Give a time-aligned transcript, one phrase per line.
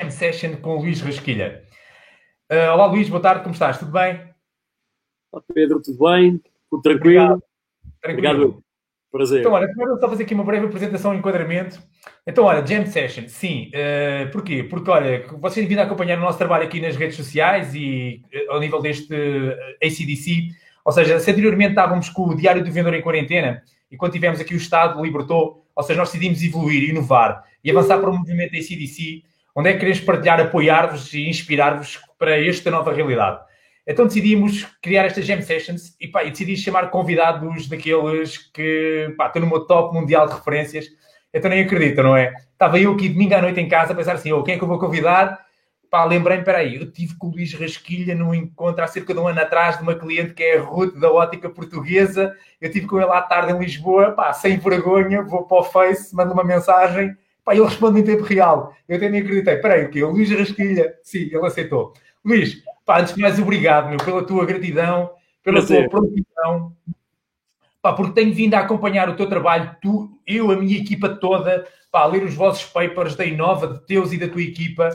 [0.00, 1.64] Jam Session com o Luís Rasquilha.
[2.50, 3.78] Uh, olá Luís, boa tarde, como estás?
[3.78, 4.20] Tudo bem?
[5.32, 6.40] Olá Pedro, tudo bem?
[6.70, 7.24] Tudo tranquilo?
[7.24, 7.42] Obrigado.
[8.00, 8.28] tranquilo.
[8.28, 8.64] Obrigado.
[9.10, 9.40] Prazer.
[9.40, 11.82] Então, olha, primeiro só fazer aqui uma breve apresentação e enquadramento.
[12.24, 13.72] Então, olha, Jam Session, sim.
[13.74, 14.62] Uh, porquê?
[14.62, 18.60] Porque, olha, vocês vindo acompanhar o nosso trabalho aqui nas redes sociais e uh, ao
[18.60, 19.52] nível deste uh,
[19.82, 20.50] ACDC.
[20.84, 24.38] Ou seja, se anteriormente estávamos com o Diário do Vendedor em quarentena e quando tivemos
[24.38, 28.54] aqui o Estado libertou, ou seja, nós decidimos evoluir, inovar e avançar para o movimento
[28.54, 29.24] ACDC,
[29.58, 33.40] onde é que queremos partilhar, apoiar-vos e inspirar-vos para esta nova realidade.
[33.84, 39.26] Então decidimos criar estas Jam Sessions e, pá, e decidi chamar convidados daqueles que pá,
[39.26, 40.86] estão no meu top mundial de referências.
[41.34, 42.32] Então nem acredito, não é?
[42.52, 44.62] Estava eu aqui domingo à noite em casa a pensar assim, oh, quem é que
[44.62, 45.44] eu vou convidar?
[45.90, 49.26] Pá, lembrei-me, peraí, eu tive com o Luís Rasquilha num encontro há cerca de um
[49.26, 52.32] ano atrás de uma cliente que é a Ruth da Ótica Portuguesa.
[52.60, 56.14] Eu tive com ele à tarde em Lisboa, pá, sem vergonha, vou para o Face,
[56.14, 57.16] mando uma mensagem,
[57.48, 58.74] pá, ele responde em tempo real.
[58.86, 60.04] Eu até nem acreditei, peraí, o quê?
[60.04, 60.94] O Luís Rasquilha?
[61.02, 61.94] Sim, ele aceitou.
[62.22, 65.10] Luís, Pá, antes de mais, obrigado, meu, pela tua gratidão,
[65.44, 65.90] pela Prazer.
[65.90, 66.72] tua prontidão.
[67.82, 71.66] Pá, porque tenho vindo a acompanhar o teu trabalho, tu, eu, a minha equipa toda,
[71.92, 74.88] pá, a ler os vossos papers da Inova, de teus e da tua equipa.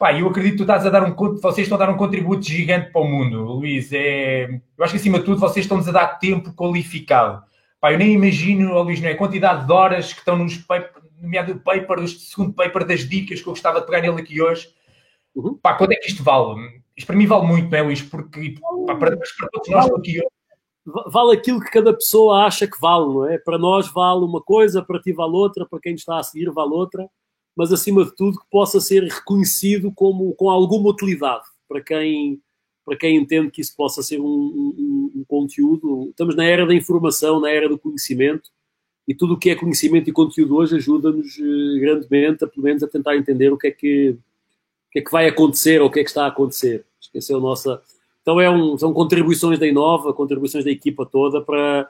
[0.00, 2.44] Pá, eu acredito que tu estás a dar um, vocês estão a dar um contributo
[2.44, 3.92] gigante para o mundo, Luís.
[3.92, 7.40] É, eu acho que acima de tudo vocês estão-nos a dar tempo qualificado.
[7.80, 9.12] Pá, eu nem imagino, oh, Luís, não é?
[9.12, 13.40] a quantidade de horas que estão nos paper, nomeado paper, o segundo paper das dicas
[13.40, 14.68] que eu gostava de pegar nele aqui hoje.
[15.34, 15.54] Uhum.
[15.54, 16.82] Pá, quanto é que isto vale?
[16.96, 18.02] Isto para mim vale muito, não é, Luís?
[18.02, 18.56] Porque
[18.86, 20.20] pá, para, para todos nós aqui
[20.84, 23.38] vale aquilo que cada pessoa acha que vale, não é?
[23.38, 26.72] Para nós vale uma coisa, para ti vale outra, para quem está a seguir vale
[26.72, 27.08] outra,
[27.56, 32.40] mas acima de tudo que possa ser reconhecido como com alguma utilidade para quem
[32.84, 36.08] para quem entende que isso possa ser um, um, um conteúdo.
[36.10, 38.50] Estamos na era da informação, na era do conhecimento
[39.06, 42.82] e tudo o que é conhecimento e conteúdo hoje ajuda-nos eh, grandemente, a, pelo menos,
[42.82, 44.16] a tentar entender o que é que
[44.92, 46.84] que é que vai acontecer ou o que é que está a acontecer.
[47.00, 47.80] Esqueceu a nossa.
[48.20, 51.88] Então é um, são contribuições da Inova, contribuições da equipa toda para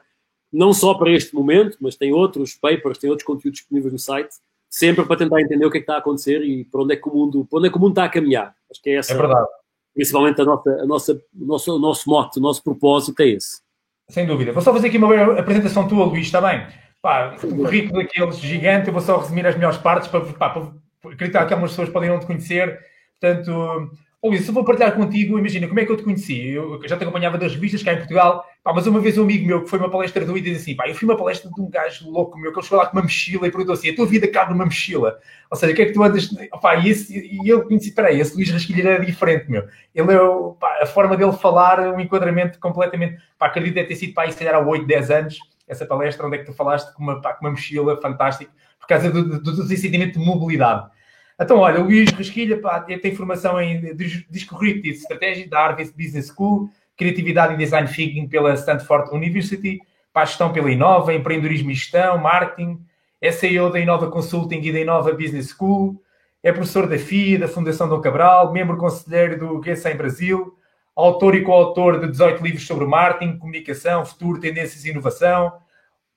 [0.51, 4.35] não só para este momento, mas tem outros papers, tem outros conteúdos disponíveis no site,
[4.69, 6.95] sempre para tentar entender o que é que está a acontecer e para onde é
[6.95, 8.55] que o mundo, para onde é que o mundo está a caminhar.
[8.71, 9.13] Acho que é essa.
[9.13, 9.47] É verdade.
[9.93, 13.61] Principalmente a nossa, a nossa, o, nosso, o nosso mote, o nosso propósito é esse.
[14.09, 14.53] Sem dúvida.
[14.53, 16.65] Vou só fazer aqui uma apresentação tua, Luís, também.
[17.03, 20.71] Pá, um currículo daqueles gigante, eu vou só resumir as melhores partes para, pá, para
[21.11, 22.79] acreditar que algumas pessoas podem não te conhecer
[23.23, 23.91] Portanto,
[24.21, 26.49] Luís, eu vou partilhar contigo, imagina, como é que eu te conheci?
[26.49, 29.47] Eu, já te acompanhava das revistas cá em Portugal, pá, mas uma vez um amigo
[29.47, 31.61] meu que foi uma palestra do I disse assim, pá, eu fui uma palestra de
[31.61, 33.95] um gajo louco meu, que ele chegou lá com uma mochila e perguntou assim, a
[33.95, 35.19] tua vida cabe numa mochila?
[35.49, 36.29] Ou seja, o que é que tu andas...
[36.61, 39.65] Pá, e, esse, e eu conheci, peraí, esse Luís Rasquilha era diferente, meu.
[39.95, 40.17] Ele é,
[40.59, 43.21] pá, a forma dele falar, um enquadramento completamente...
[43.37, 46.39] Pá, acredito deve ter sido, pá, isso há 8, 10 anos, essa palestra, onde é
[46.39, 49.77] que tu falaste com uma, pá, com uma mochila fantástica, por causa do, do, do
[49.77, 50.89] sentimento de mobilidade.
[51.39, 53.95] Então, olha, o Luís Rasquilha pá, tem formação em
[54.29, 59.79] Discurritive Estratégia da Harvard Business School, Criatividade e Design Thinking pela Stanford University,
[60.11, 62.79] pá, Gestão pela Inova, Empreendedorismo e Gestão, Marketing,
[63.19, 65.99] é CEO da Inova Consulting e da Inova Business School,
[66.43, 70.57] é professor da FIA, da Fundação Dom Cabral, membro conselheiro do GSA em Brasil,
[70.95, 75.51] autor e coautor de 18 livros sobre marketing, comunicação, futuro, tendências e inovação,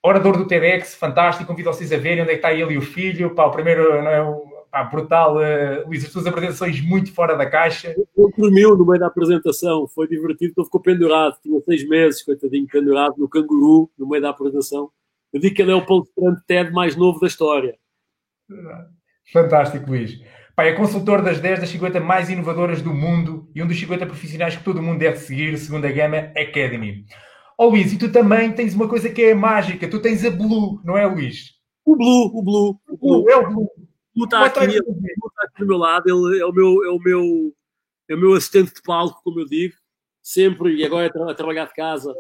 [0.03, 2.83] orador do TEDx, fantástico, convido vocês a verem onde é que está ele e o
[2.83, 4.23] filho, pá, o primeiro, não é,
[4.71, 7.95] pá, brutal, uh, Luís, as tuas apresentações muito fora da caixa.
[8.17, 12.67] Ele dormiu no meio da apresentação, foi divertido, ele ficou pendurado, tinha seis meses, coitadinho,
[12.67, 14.91] pendurado no canguru, no meio da apresentação.
[15.33, 17.77] Eu digo que ele é o palestrante TED mais novo da história.
[19.33, 20.21] Fantástico, Luís.
[20.57, 24.07] Pá, é consultor das 10 das 50 mais inovadoras do mundo e um dos 50
[24.07, 27.05] profissionais que todo mundo deve seguir, segundo a Gama Academy.
[27.59, 30.81] Oh, Luís, e tu também tens uma coisa que é mágica, tu tens a Blue,
[30.83, 31.57] não é, Luís?
[31.85, 32.81] O Blue, o Blue.
[32.89, 33.71] O Blue, é o Blue.
[34.17, 37.55] O está aqui, está aqui do meu lado, ele é o meu, é o meu,
[38.09, 39.75] é o meu assistente de palco, como eu digo,
[40.23, 42.15] sempre, e agora a trabalhar de casa,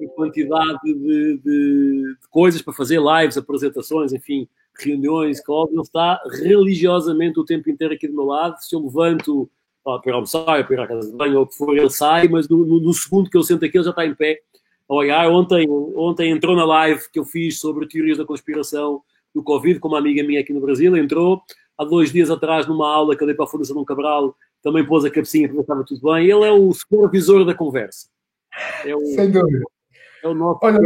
[0.00, 6.20] em quantidade de, de, de, coisas para fazer, lives, apresentações, enfim, reuniões, calls, ele está
[6.42, 9.50] religiosamente o tempo inteiro aqui do meu lado, se eu levanto
[9.84, 12.28] ó, para almoçar, para ir à casa de banho, ou o que for, ele sai,
[12.28, 14.40] mas no, no, no segundo que eu sento aqui, ele já está em pé,
[14.88, 19.02] a olhar, ontem, ontem entrou na live que eu fiz sobre teorias da conspiração,
[19.34, 21.42] do Covid, com uma amiga minha aqui no Brasil, entrou
[21.78, 24.86] há dois dias atrás numa aula que eu dei para a Fundação Dom Cabral, também
[24.86, 26.24] pôs a cabecinha para ver estava tudo bem.
[26.24, 28.08] Ele é o supervisor da conversa.
[28.84, 29.64] É o, Sem dúvida.
[30.22, 30.60] É o nosso.
[30.62, 30.78] Olha,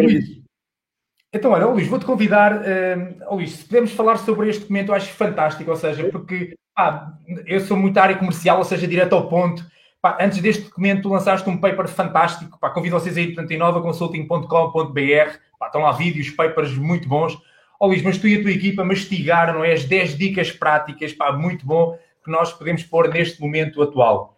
[1.37, 5.13] então, olha, Luís, vou-te convidar, uh, Luís, se podemos falar sobre este documento, eu acho
[5.13, 7.13] fantástico, ou seja, porque pá,
[7.47, 9.65] eu sou muito área comercial, ou seja, direto ao ponto.
[10.01, 12.59] Pá, antes deste documento, tu lançaste um paper fantástico.
[12.61, 15.39] Pá, convido vocês a ir, portanto, em novaconsulting.com.br.
[15.65, 17.37] Estão lá vídeos, papers muito bons.
[17.81, 19.73] Ó Luís, mas tu e a tua equipa mastigaram, é?
[19.73, 21.99] As 10 dicas práticas, pá, muito bom.
[22.25, 24.37] que nós podemos pôr neste momento atual.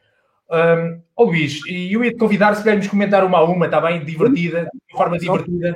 [0.50, 3.80] Um, oh Luís, e eu ia te convidar se queremos comentar uma a uma, está
[3.80, 4.04] bem?
[4.04, 5.74] Divertida, de forma divertida.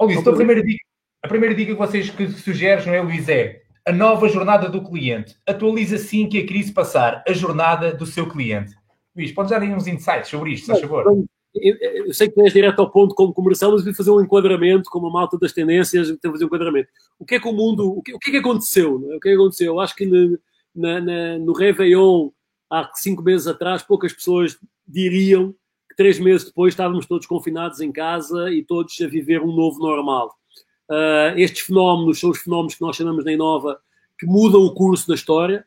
[0.00, 0.82] Oh Luís, então a primeira dica,
[1.22, 4.82] a primeira dica que vocês que sugeres, não é, Luís, é a nova jornada do
[4.82, 5.36] cliente.
[5.46, 8.74] Atualiza assim que a crise passar a jornada do seu cliente.
[9.14, 11.24] Luís, podes dar aí uns insights sobre isto, por favor?
[11.54, 14.22] Eu, eu, sei que tu és direto ao ponto como comercial, mas vou fazer um
[14.22, 16.88] enquadramento, como a malta das tendências, tenho que fazer um enquadramento.
[17.18, 19.06] O que é que o mundo, o que, o que é que aconteceu?
[19.10, 19.16] É?
[19.16, 19.66] O que é que aconteceu?
[19.66, 20.38] Eu acho que no,
[20.74, 22.30] na, na, no Réveillon,
[22.70, 24.56] há cinco meses atrás, poucas pessoas
[24.88, 25.54] diriam
[26.00, 30.34] três meses depois estávamos todos confinados em casa e todos a viver um novo normal.
[30.88, 33.78] Uh, estes fenómenos são os fenómenos que nós chamamos na Inova
[34.18, 35.62] que mudam o curso da história.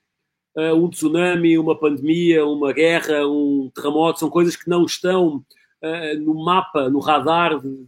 [0.57, 5.35] Uh, um tsunami, uma pandemia, uma guerra, um terremoto, são coisas que não estão
[5.83, 7.85] uh, no mapa, no radar de,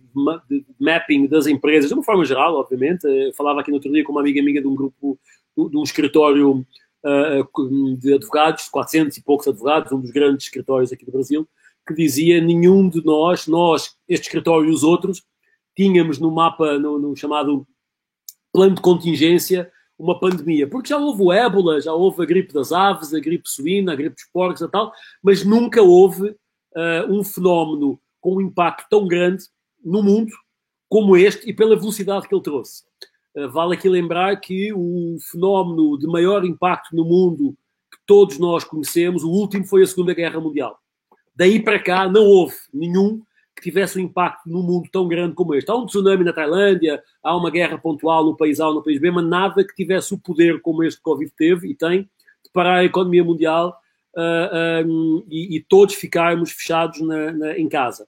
[0.48, 3.08] de, mapping das empresas, de uma forma geral, obviamente.
[3.08, 5.18] Uh, falava aqui no outro dia com uma amiga minha de um grupo,
[5.58, 6.64] de um escritório
[8.00, 11.48] de advogados, 400 e poucos advogados, um dos grandes escritórios aqui do Brasil,
[11.86, 15.24] que dizia nenhum de nós, nós, este escritório e os outros,
[15.76, 17.68] tínhamos no mapa, no, no chamado
[18.52, 20.68] plano de contingência, uma pandemia.
[20.68, 23.96] Porque já houve o ébola, já houve a gripe das aves, a gripe suína, a
[23.96, 24.92] gripe dos porcos e tal,
[25.22, 29.44] mas nunca houve uh, um fenómeno com um impacto tão grande
[29.84, 30.32] no mundo
[30.90, 32.84] como este e pela velocidade que ele trouxe.
[33.36, 37.56] Uh, vale aqui lembrar que o fenómeno de maior impacto no mundo
[37.92, 40.80] que todos nós conhecemos, o último foi a Segunda Guerra Mundial.
[41.36, 43.22] Daí para cá não houve nenhum
[43.56, 45.70] que tivesse um impacto no mundo tão grande como este.
[45.72, 49.00] Há um tsunami na Tailândia, há uma guerra pontual no país A ou no país
[49.00, 52.04] B, mas nada que tivesse o poder como este Covid teve e tem
[52.44, 53.80] de parar a economia mundial
[54.16, 58.08] uh, ah, um, e, e, todos ficarmos fechados na, na, em casa.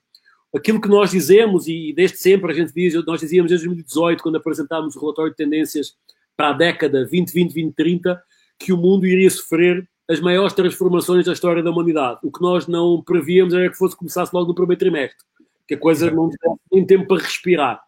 [0.56, 4.38] Aquilo que nós dizemos, e desde sempre a gente diz, nós dizíamos desde 2018, quando
[4.38, 5.96] apresentámos o relatório de tendências
[6.36, 8.18] para a década 2020-2030,
[8.60, 12.20] que o mundo iria sofrer as maiores transformações da história da humanidade.
[12.24, 15.26] O que nós não prevíamos era que fosse começasse logo no primeiro trimestre,
[15.68, 16.30] que a coisa não
[16.72, 17.82] tem tempo para respirar.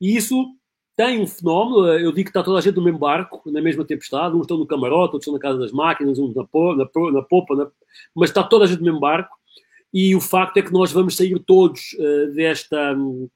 [0.00, 0.54] E isso
[0.96, 3.84] tem um fenómeno, eu digo que está toda a gente no mesmo barco, na mesma
[3.84, 6.88] tempestade, uns estão no camarote, outros estão na casa das máquinas, uns na, po, na,
[7.12, 7.66] na popa, na,
[8.14, 9.36] mas está toda a gente no mesmo barco,
[9.92, 13.28] e o facto é que nós vamos sair todos uh, desta um,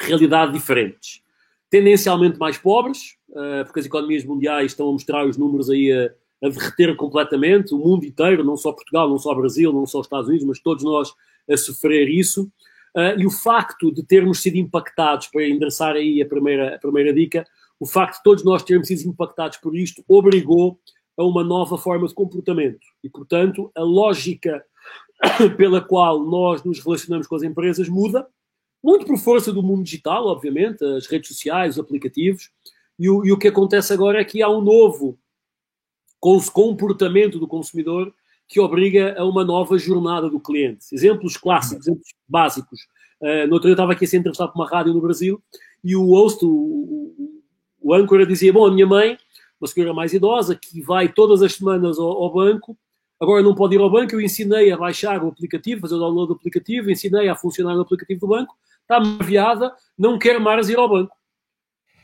[0.00, 1.22] realidade diferentes.
[1.70, 6.10] Tendencialmente mais pobres, uh, porque as economias mundiais estão a mostrar os números aí a,
[6.42, 10.28] a derreter completamente, o mundo inteiro, não só Portugal, não só Brasil, não só Estados
[10.28, 11.12] Unidos, mas todos nós
[11.50, 12.50] a sofrer isso.
[12.96, 17.12] Uh, e o facto de termos sido impactados, para endereçar aí a primeira, a primeira
[17.12, 17.46] dica,
[17.78, 20.80] o facto de todos nós termos sido impactados por isto obrigou
[21.16, 22.86] a uma nova forma de comportamento.
[23.02, 24.64] E, portanto, a lógica
[25.56, 28.26] pela qual nós nos relacionamos com as empresas muda,
[28.82, 32.50] muito por força do mundo digital, obviamente, as redes sociais, os aplicativos.
[32.98, 35.18] E o, e o que acontece agora é que há um novo
[36.20, 38.12] comportamento do consumidor
[38.48, 40.86] que obriga a uma nova jornada do cliente.
[40.92, 42.80] Exemplos clássicos, exemplos básicos.
[43.20, 45.42] Uh, no outro dia eu estava aqui a ser entrevistado por uma rádio no Brasil
[45.82, 47.42] e o host, o, o,
[47.80, 49.18] o âncora, dizia: Bom, a minha mãe,
[49.60, 52.76] uma senhora mais idosa, que vai todas as semanas ao, ao, banco,
[53.20, 54.14] agora não pode ir ao banco.
[54.14, 57.82] Eu ensinei a baixar o aplicativo, fazer o download do aplicativo, ensinei a funcionar no
[57.82, 61.14] aplicativo do banco, está aviada, não quer mais ir ao banco.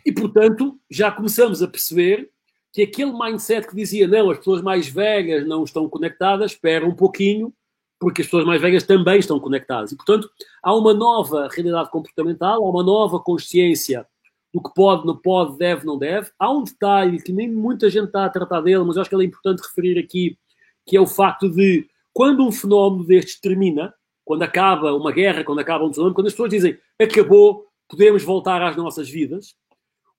[0.04, 2.30] E, portanto, já começamos a perceber
[2.74, 6.94] que aquele mindset que dizia não, as pessoas mais velhas não estão conectadas, espera um
[6.94, 7.54] pouquinho,
[8.00, 9.92] porque as pessoas mais velhas também estão conectadas.
[9.92, 10.28] E, portanto,
[10.60, 14.04] há uma nova realidade comportamental, há uma nova consciência
[14.52, 16.30] do que pode, não pode, deve, não deve.
[16.36, 19.22] Há um detalhe que nem muita gente está a tratar dele, mas acho que é
[19.22, 20.36] importante referir aqui,
[20.84, 23.94] que é o facto de, quando um fenómeno destes termina,
[24.24, 28.60] quando acaba uma guerra, quando acaba um tsunami, quando as pessoas dizem acabou, podemos voltar
[28.62, 29.54] às nossas vidas,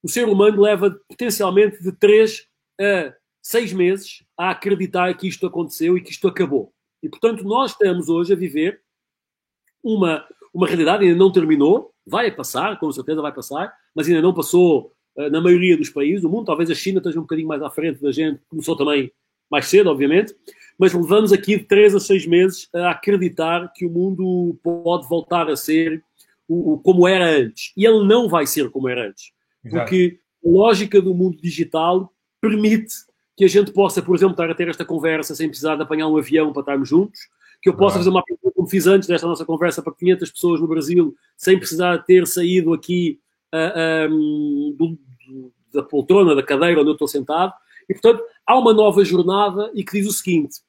[0.06, 2.48] o ser humano leva potencialmente de 3
[2.80, 6.72] a 6 meses a acreditar que isto aconteceu e que isto acabou.
[7.02, 8.82] E, portanto, nós estamos hoje a viver
[9.84, 14.32] uma, uma realidade, ainda não terminou, vai passar, com certeza vai passar, mas ainda não
[14.32, 16.46] passou uh, na maioria dos países do mundo.
[16.46, 19.12] Talvez a China esteja um bocadinho mais à frente da gente, começou também
[19.50, 20.36] mais cedo, obviamente,
[20.78, 25.50] mas levamos aqui de 3 a 6 meses a acreditar que o mundo pode voltar
[25.50, 26.04] a ser
[26.48, 27.74] o, o, como era antes.
[27.76, 29.34] E ele não vai ser como era antes.
[29.69, 32.93] Porque a lógica do mundo digital permite
[33.36, 36.07] que a gente possa, por exemplo, estar a ter esta conversa sem precisar de apanhar
[36.07, 37.19] um avião para estarmos juntos,
[37.62, 40.62] que eu possa fazer uma pergunta como fiz antes desta nossa conversa para 500 pessoas
[40.62, 43.19] no Brasil, sem precisar ter saído aqui
[43.53, 47.53] uh, um, do, do, da poltrona, da cadeira onde eu estou sentado.
[47.89, 50.62] E, portanto, há uma nova jornada e que diz o seguinte: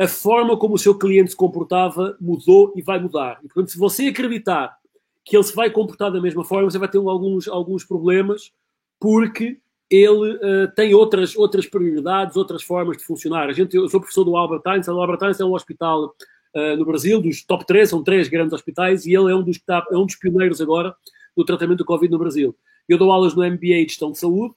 [0.00, 3.38] a forma como o seu cliente se comportava mudou e vai mudar.
[3.44, 4.79] E, portanto, se você acreditar
[5.24, 8.52] que ele se vai comportar da mesma forma, você vai ter alguns, alguns problemas,
[8.98, 9.58] porque
[9.90, 13.48] ele uh, tem outras, outras prioridades, outras formas de funcionar.
[13.48, 16.14] A gente, eu sou professor do Albert Einstein, o Albert Einstein é um hospital
[16.54, 19.58] uh, no Brasil, dos top 3, são três grandes hospitais, e ele é um dos,
[19.58, 20.94] tá, é um dos pioneiros agora
[21.36, 22.56] no tratamento do Covid no Brasil.
[22.88, 24.54] Eu dou aulas no MBA de Gestão de Saúde,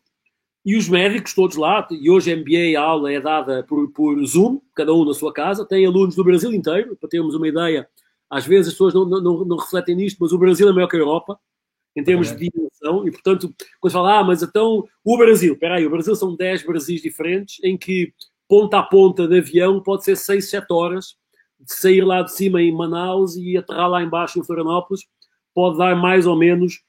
[0.65, 4.61] e os médicos todos lá, e hoje MBA, a aula é dada por, por Zoom,
[4.73, 7.87] cada um na sua casa, tem alunos do Brasil inteiro, para termos uma ideia,
[8.33, 10.95] às vezes as pessoas não, não, não refletem nisto, mas o Brasil é maior que
[10.95, 11.39] a Europa,
[11.95, 12.35] em termos é.
[12.35, 15.89] de dimensão, e portanto, quando se fala, ah, mas então o Brasil, espera aí, o
[15.91, 18.11] Brasil são 10 Brasis diferentes, em que
[18.47, 21.15] ponta a ponta de avião pode ser 6, 7 horas,
[21.59, 25.05] de sair lá de cima em Manaus e aterrar lá embaixo em Florianópolis,
[25.53, 26.81] pode dar mais ou menos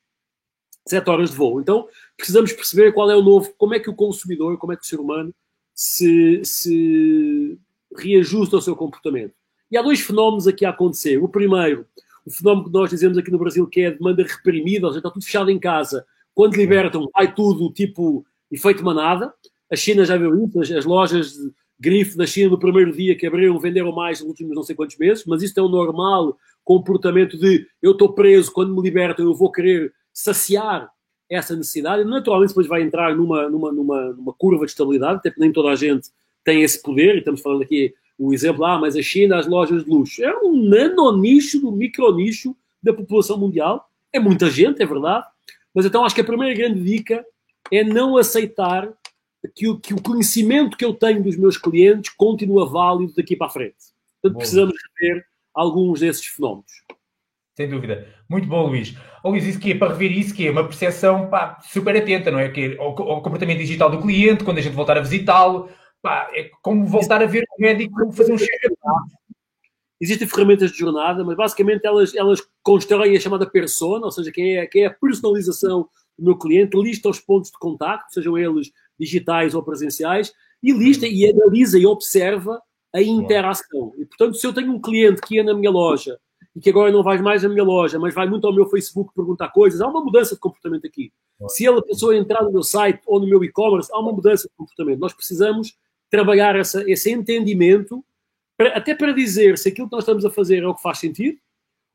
[0.89, 1.61] 7 horas de voo.
[1.61, 1.87] Então,
[2.17, 4.87] precisamos perceber qual é o novo, como é que o consumidor, como é que o
[4.87, 5.35] ser humano
[5.75, 7.59] se, se
[7.97, 9.35] reajusta ao seu comportamento.
[9.71, 11.23] E há dois fenómenos aqui a acontecer.
[11.23, 11.87] O primeiro,
[12.25, 15.01] o fenómeno que nós dizemos aqui no Brasil, que é a demanda reprimida, ou seja,
[15.01, 16.05] está tudo fechado em casa.
[16.35, 19.33] Quando libertam, vai tudo tipo efeito manada.
[19.71, 23.17] A China já viu isso, as, as lojas de grife da China no primeiro dia
[23.17, 26.37] que abriram venderam mais nos últimos não sei quantos meses, mas isto é o normal
[26.63, 30.89] comportamento de eu estou preso, quando me libertam eu vou querer saciar
[31.29, 35.41] essa necessidade naturalmente depois vai entrar numa, numa, numa, numa curva de estabilidade, até porque
[35.41, 36.09] nem toda a gente
[36.45, 39.85] tem esse poder, e estamos falando aqui o exemplo, ah, mas a China, as lojas
[39.85, 45.27] de luxo, é um nanonicho do micronicho da população mundial, é muita gente, é verdade,
[45.75, 47.25] mas então acho que a primeira grande dica
[47.73, 48.93] é não aceitar
[49.55, 53.49] que o, que o conhecimento que eu tenho dos meus clientes continua válido daqui para
[53.49, 53.77] a frente.
[54.23, 56.71] Portanto, precisamos ver alguns desses fenómenos.
[57.57, 58.09] Sem dúvida.
[58.29, 58.97] Muito bom, Luís.
[59.23, 62.31] Oh, Luís, isso que é para rever isso, que é uma percepção pá, super atenta,
[62.31, 62.49] não é?
[62.49, 65.69] Que é o, o comportamento digital do cliente, quando a gente voltar a visitá-lo,
[66.33, 68.75] é como voltar a ver o médico fazer um check-up.
[70.01, 74.57] Existem ferramentas de jornada, mas basicamente elas, elas constroem a chamada persona, ou seja, quem
[74.57, 78.71] é, quem é a personalização do meu cliente, lista os pontos de contacto, sejam eles
[78.99, 80.33] digitais ou presenciais,
[80.63, 82.61] e lista e analisa e observa
[82.95, 83.93] a interação.
[83.99, 86.19] E, portanto, se eu tenho um cliente que ia na minha loja
[86.55, 89.13] e que agora não vai mais na minha loja, mas vai muito ao meu Facebook
[89.15, 91.13] perguntar coisas, há uma mudança de comportamento aqui.
[91.49, 94.49] Se ele, a pessoa entrar no meu site ou no meu e-commerce, há uma mudança
[94.49, 95.01] de comportamento.
[95.01, 95.77] Nós precisamos
[96.11, 98.05] trabalhar essa, esse entendimento,
[98.57, 100.99] para, até para dizer se aquilo que nós estamos a fazer é o que faz
[100.99, 101.39] sentido,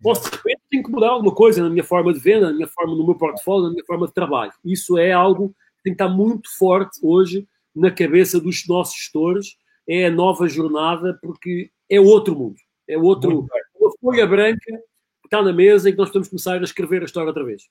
[0.03, 2.53] ou se de repente tenho que mudar alguma coisa na minha forma de venda, na
[2.53, 4.53] minha forma, no meu portfólio, na minha forma de trabalho.
[4.63, 9.57] Isso é algo que tem que estar muito forte hoje na cabeça dos nossos gestores.
[9.87, 12.55] É a nova jornada, porque é outro mundo.
[12.87, 16.63] É outro, uma folha branca que está na mesa e que nós podemos começar a
[16.63, 17.63] escrever a história outra vez.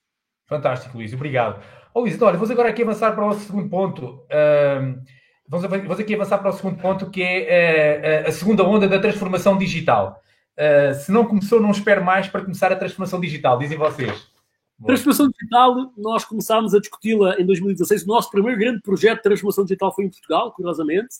[0.46, 1.12] Fantástico, Luís.
[1.12, 1.62] Obrigado.
[1.94, 4.24] Oh, Luís, então, olha, vamos agora aqui avançar para o segundo ponto.
[5.48, 9.56] Vamos, aqui avançar para o segundo ponto, que é uh, a segunda onda da transformação
[9.56, 10.22] digital.
[10.56, 14.28] Uh, se não começou, não espero mais para começar a transformação digital, dizem vocês.
[14.84, 18.04] Transformação digital, nós começámos a discuti-la em 2016.
[18.04, 21.16] O nosso primeiro grande projeto de transformação digital foi em Portugal, curiosamente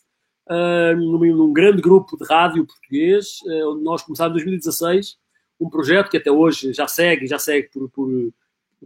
[0.96, 5.18] num, grande grupo de rádio português, onde nós começámos em 2016
[5.60, 8.08] um projeto que até hoje já segue, já segue por, por,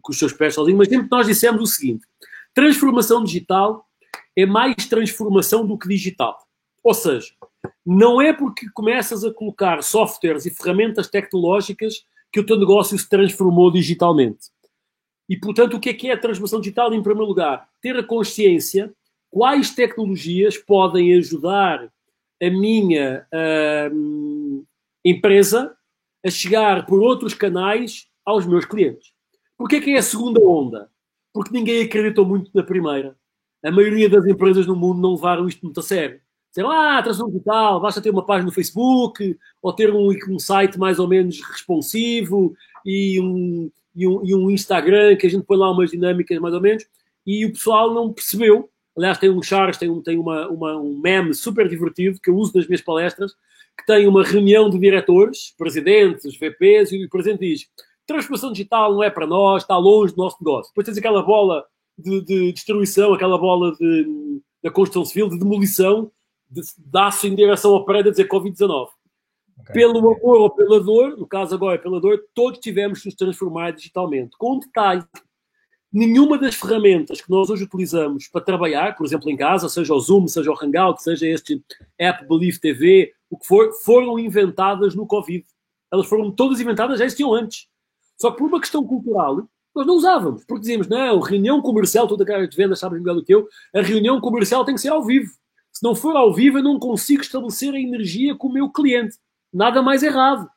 [0.01, 2.07] com os seus pés sozinho, mas sempre nós dissemos o seguinte:
[2.55, 3.87] transformação digital
[4.37, 6.39] é mais transformação do que digital.
[6.83, 7.33] Ou seja,
[7.85, 13.09] não é porque começas a colocar softwares e ferramentas tecnológicas que o teu negócio se
[13.09, 14.51] transformou digitalmente.
[15.29, 16.93] E, portanto, o que é que é a transformação digital?
[16.93, 18.93] Em primeiro lugar, ter a consciência
[19.31, 21.91] quais tecnologias podem ajudar
[22.43, 24.67] a minha uh,
[25.05, 25.75] empresa
[26.25, 29.13] a chegar por outros canais aos meus clientes.
[29.57, 30.91] Porquê que é a segunda onda?
[31.33, 33.17] Porque ninguém acreditou muito na primeira.
[33.65, 36.21] A maioria das empresas no mundo não levaram isto muito a sério.
[36.49, 40.79] Disseram, ah, transformação digital, basta ter uma página no Facebook, ou ter um, um site
[40.79, 42.55] mais ou menos responsivo,
[42.85, 46.55] e um, e, um, e um Instagram que a gente põe lá umas dinâmicas mais
[46.55, 46.85] ou menos,
[47.27, 50.99] e o pessoal não percebeu Aliás, tem um Charles, tem, um, tem uma, uma, um
[50.99, 53.33] meme super divertido que eu uso nas minhas palestras,
[53.79, 57.67] que tem uma reunião de diretores, presidentes, VPs, e o presidente diz:
[58.07, 60.71] transformação digital não é para nós, está longe do nosso negócio.
[60.71, 61.65] Depois tens aquela bola
[62.03, 66.11] de, de destruição, aquela bola de, da construção civil, de demolição,
[66.51, 68.89] de, de aço em direção ao prédio a dizer Covid-19.
[69.61, 69.75] Okay.
[69.75, 73.15] Pelo amor ou pela dor, no caso agora é pela dor, todos tivemos que nos
[73.15, 74.37] transformar digitalmente.
[74.37, 75.05] Com um detalhe
[75.93, 80.01] nenhuma das ferramentas que nós hoje utilizamos para trabalhar, por exemplo, em casa, seja o
[80.01, 81.63] Zoom, seja o Hangout, seja este
[81.99, 85.45] app Believe TV, o que for, foram inventadas no Covid.
[85.93, 87.69] Elas foram todas inventadas, já existiam antes.
[88.19, 92.25] Só que por uma questão cultural, nós não usávamos, porque dizíamos, não, reunião comercial, toda
[92.25, 94.91] a cara de venda sabes melhor do que eu, a reunião comercial tem que ser
[94.91, 95.31] ao vivo.
[95.73, 99.17] Se não for ao vivo, eu não consigo estabelecer a energia com o meu cliente.
[99.53, 100.49] Nada mais errado.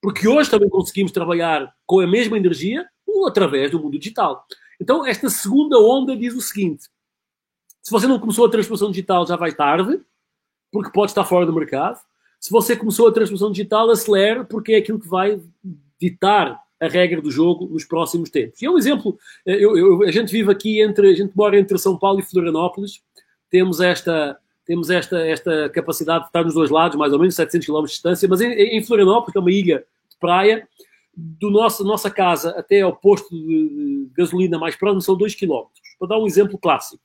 [0.00, 2.86] Porque hoje também conseguimos trabalhar com a mesma energia
[3.26, 4.44] através do mundo digital.
[4.80, 6.88] Então, esta segunda onda diz o seguinte:
[7.82, 10.00] Se você não começou a transformação digital, já vai tarde,
[10.72, 12.00] porque pode estar fora do mercado.
[12.40, 15.40] Se você começou a transformação digital, acelere, porque é aquilo que vai
[16.00, 18.60] ditar a regra do jogo nos próximos tempos.
[18.60, 21.78] E é um exemplo, eu, eu, a gente vive aqui entre, a gente mora entre
[21.78, 23.00] São Paulo e Florianópolis,
[23.48, 24.36] temos esta,
[24.66, 27.86] temos esta, esta capacidade de estar nos dois lados, mais ou menos 700 km de
[27.92, 30.66] distância, mas em, em Florianópolis, que é uma ilha de praia,
[31.14, 35.66] do nosso, nossa casa até ao posto de, de gasolina mais próximo são 2 km.
[36.00, 37.00] Para dar um exemplo clássico,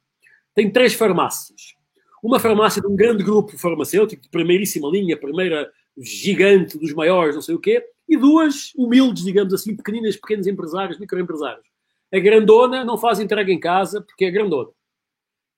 [0.55, 1.75] tem três farmácias.
[2.23, 5.69] Uma farmácia de um grande grupo farmacêutico, de primeiríssima linha, primeira
[5.99, 10.97] gigante dos maiores, não sei o quê, e duas humildes, digamos assim, pequeninas, pequenos empresários,
[10.97, 11.65] microempresários.
[12.13, 14.69] A grandona não faz entrega em casa porque é grandona.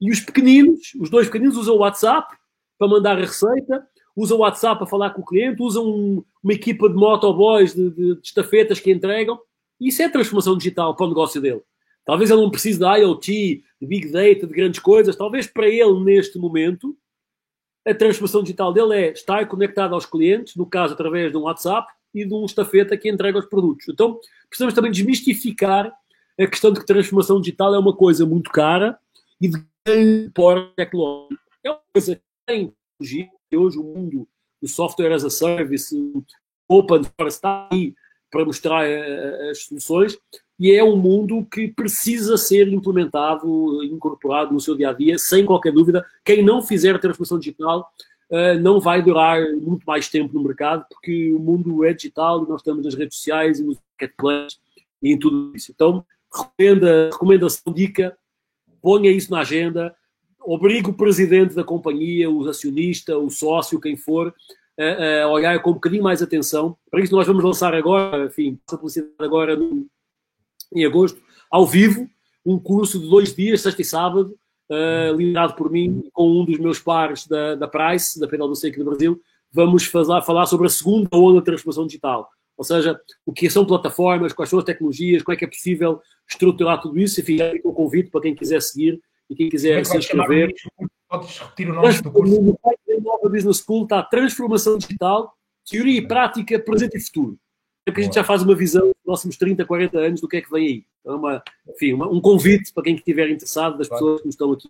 [0.02, 2.36] E os pequeninos, os dois pequeninos, usam o WhatsApp
[2.78, 6.54] para mandar a receita, usam o WhatsApp para falar com o cliente, usam um, uma
[6.54, 9.40] equipa de motoboys, de, de, de estafetas que entregam.
[9.80, 11.62] Isso é transformação digital para o negócio dele.
[12.06, 15.16] Talvez ele não precise de IoT, de Big Data, de grandes coisas.
[15.16, 16.98] Talvez para ele, neste momento,
[17.86, 21.88] a transformação digital dele é estar conectado aos clientes, no caso através de um WhatsApp
[22.14, 23.88] e de um estafeta que entrega os produtos.
[23.88, 25.92] Então, precisamos também desmistificar
[26.40, 28.98] a questão de que transformação digital é uma coisa muito cara
[29.42, 31.42] e de grande porte tecnológico.
[31.64, 34.28] É uma coisa que tem tecnologia, hoje o mundo
[34.62, 35.96] do software as a service,
[36.68, 37.94] open source está aí
[38.32, 40.18] para mostrar eh, as soluções
[40.60, 45.46] e é um mundo que precisa ser implementado, incorporado no seu dia a dia, sem
[45.46, 46.06] qualquer dúvida.
[46.24, 47.90] Quem não fizer a transformação digital
[48.62, 52.86] não vai durar muito mais tempo no mercado, porque o mundo é digital nós estamos
[52.86, 54.60] nas redes sociais e nos marketplaces
[55.02, 55.72] e em tudo isso.
[55.72, 58.16] Então, recomenda, recomendação, dica,
[58.82, 59.96] ponha isso na agenda,
[60.40, 64.34] obrigue o presidente da companhia, o acionista, o sócio, quem for,
[64.78, 66.78] a, a olhar com um bocadinho mais atenção.
[66.90, 69.88] Para isso, nós vamos lançar agora, enfim, essa publicidade agora no,
[70.74, 71.22] em agosto,
[71.52, 72.10] ao vivo,
[72.46, 74.38] um curso de dois dias, sexta e sábado,
[74.70, 78.80] uh, liderado por mim, com um dos meus pares da, da Price, da PwC aqui
[78.80, 79.22] do Brasil.
[79.52, 82.30] Vamos falar, falar sobre a segunda onda de transformação digital.
[82.56, 86.02] Ou seja, o que são plataformas, quais são as tecnologias, como é que é possível
[86.30, 87.20] estruturar tudo isso.
[87.22, 90.54] Enfim, é um convite para quem quiser seguir e quem quiser se inscrever.
[91.08, 92.42] Podes repetir o nome do curso?
[92.42, 92.60] No
[93.02, 95.34] Nova Business School está Transformação Digital,
[95.70, 97.38] Teoria e Prática, Presente e Futuro.
[97.90, 100.38] É porque a gente já faz uma visão dos próximos 30, 40 anos do que
[100.38, 100.84] é que vem aí.
[101.02, 104.04] Então, uma, enfim, uma, um convite para quem estiver interessado, das claro.
[104.04, 104.70] pessoas que estão aqui.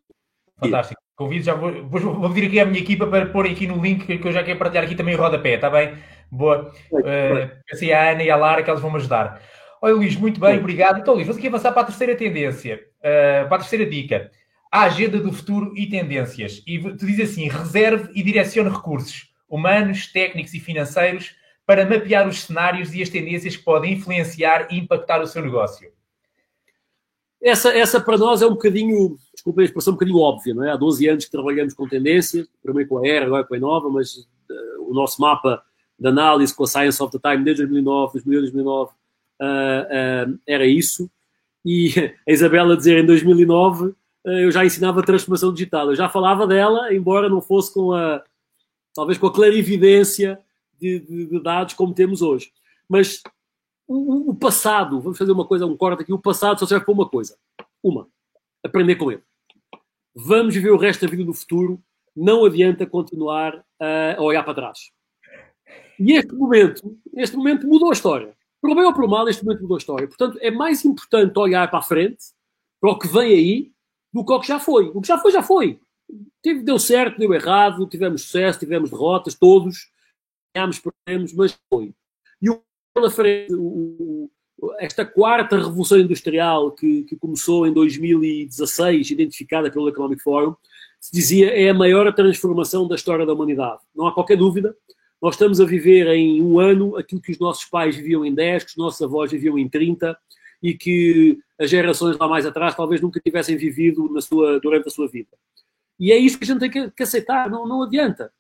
[0.58, 1.02] Fantástico.
[1.16, 4.26] Convido já, vou, vou, pedir aqui à minha equipa para pôr aqui no link que
[4.26, 5.98] eu já quero partilhar aqui também o rodapé, está bem?
[6.32, 6.72] Boa.
[6.92, 9.42] Uh, assim a Ana e a Lara que elas vão me ajudar.
[9.82, 11.00] Olha, Luís, muito bem, obrigado.
[11.00, 14.32] Então, Luís, vamos aqui avançar para a terceira tendência, uh, para a terceira dica.
[14.72, 16.64] A agenda do futuro e tendências.
[16.66, 21.36] E tu dizes assim: reserve e direcione recursos humanos, técnicos e financeiros
[21.70, 25.88] para mapear os cenários e as tendências que podem influenciar e impactar o seu negócio?
[27.40, 30.72] Essa, essa para nós é um bocadinho, desculpa a expressão, um bocadinho óbvia, não é?
[30.72, 33.88] Há 12 anos que trabalhamos com tendências, primeiro com a ERA, agora com a Inova,
[33.88, 35.62] mas uh, o nosso mapa
[36.00, 40.66] de análise com a Science of the Time desde 2009, 2008, 2009, uh, uh, era
[40.66, 41.08] isso.
[41.64, 41.94] E
[42.28, 46.92] a Isabela dizer em 2009 uh, eu já ensinava transformação digital, eu já falava dela,
[46.92, 48.24] embora não fosse com a,
[48.96, 50.40] talvez com a clarividência
[50.80, 52.52] de, de, de dados como temos hoje.
[52.88, 53.22] Mas
[53.88, 56.94] o, o, passado, vamos fazer uma coisa, um corte aqui, o passado só serve para
[56.94, 57.38] uma coisa.
[57.84, 58.08] Uma,
[58.64, 59.24] aprender com ele.
[60.16, 61.82] Vamos viver o resto da vida do futuro,
[62.16, 64.92] não adianta continuar a olhar para trás.
[66.00, 68.36] E este momento, este momento mudou a história.
[68.62, 70.08] Por bem ou por mal, este momento mudou a história.
[70.08, 72.26] Portanto, é mais importante olhar para a frente,
[72.80, 73.72] para o que vem aí,
[74.14, 74.92] do que o que já foi.
[74.94, 75.80] O que já foi, já foi.
[76.64, 79.90] Deu certo, deu errado, tivemos sucesso, tivemos derrotas, todos
[80.54, 81.94] ganhámos, perdemos, mas foi.
[82.42, 82.62] E o
[82.94, 84.30] pela frente, o,
[84.80, 90.56] esta quarta revolução industrial que, que, começou em 2016, identificada pelo Economic Forum,
[91.00, 93.80] se dizia é a maior transformação da história da humanidade.
[93.96, 94.76] Não há qualquer dúvida.
[95.22, 98.64] Nós estamos a viver em um ano aquilo que os nossos pais viviam em 10,
[98.64, 100.18] que os nossos avós viviam em 30
[100.62, 104.92] e que as gerações lá mais atrás talvez nunca tivessem vivido na sua, durante a
[104.92, 105.30] sua vida.
[106.00, 108.32] E é isso que a gente tem que, que aceitar, não, não adianta.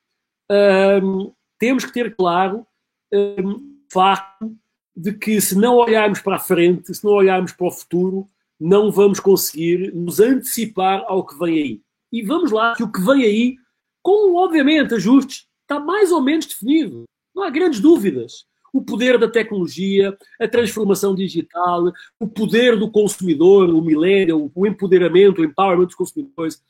[1.59, 2.65] Temos que ter claro
[3.13, 4.55] um, o facto
[4.95, 8.27] de que se não olharmos para a frente, se não olharmos para o futuro,
[8.59, 11.81] não vamos conseguir nos antecipar ao que vem aí.
[12.11, 13.55] E vamos lá, que o que vem aí,
[14.01, 17.03] com obviamente ajustes, está mais ou menos definido.
[17.33, 18.47] Não há grandes dúvidas.
[18.73, 25.41] O poder da tecnologia, a transformação digital, o poder do consumidor, o milênio, o empoderamento,
[25.41, 26.61] o empowerment dos consumidores,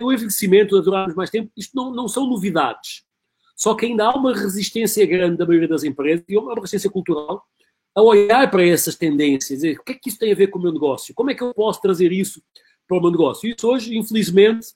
[0.00, 3.04] o envelhecimento, de durarmos mais tempo, isto não, não são novidades.
[3.60, 7.44] Só que ainda há uma resistência grande da maioria das empresas, e uma resistência cultural,
[7.94, 10.58] a olhar para essas tendências, dizer, o que é que isso tem a ver com
[10.58, 11.14] o meu negócio?
[11.14, 12.40] Como é que eu posso trazer isso
[12.90, 13.48] para o meu negócio.
[13.48, 14.68] Isso hoje, infelizmente,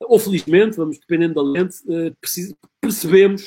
[0.00, 2.16] ou felizmente, vamos dependendo da lente, uh,
[2.80, 3.44] percebemos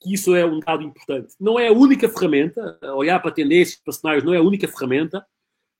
[0.00, 1.34] que isso é um dado importante.
[1.38, 5.24] Não é a única ferramenta, olhar para tendências, para cenários, não é a única ferramenta,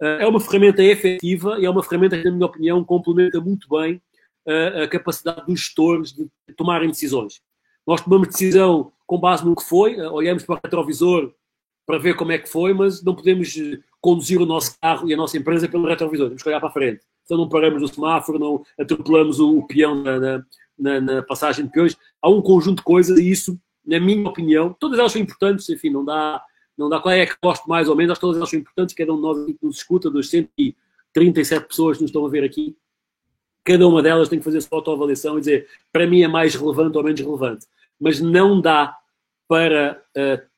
[0.03, 4.01] é uma ferramenta efetiva e é uma ferramenta que, na minha opinião, complementa muito bem
[4.83, 7.41] a capacidade dos gestores de tomarem decisões.
[7.87, 11.33] Nós tomamos decisão com base no que foi, olhamos para o retrovisor
[11.87, 15.15] para ver como é que foi, mas não podemos eh, conduzir o nosso carro e
[15.15, 17.01] a nossa empresa pelo retrovisor, temos que olhar para a frente.
[17.25, 20.45] Então não paramos no semáforo, não atropelamos o, peão na,
[20.79, 21.97] na, na, passagem de peões.
[22.23, 25.91] Há um conjunto de coisas e isso, na minha opinião, todas elas são importantes, enfim,
[25.91, 26.41] não dá,
[26.79, 29.17] não dá qual é que gosto mais ou menos, todas elas são importantes, cada um
[29.17, 32.77] de nós que nos escuta, dos 137 pessoas que nos estão a ver aqui,
[33.65, 36.97] cada uma delas tem que fazer sua autoavaliação e dizer para mim é mais relevante
[36.97, 37.67] ou menos relevante.
[37.99, 38.97] Mas não dá
[39.47, 40.51] para uh,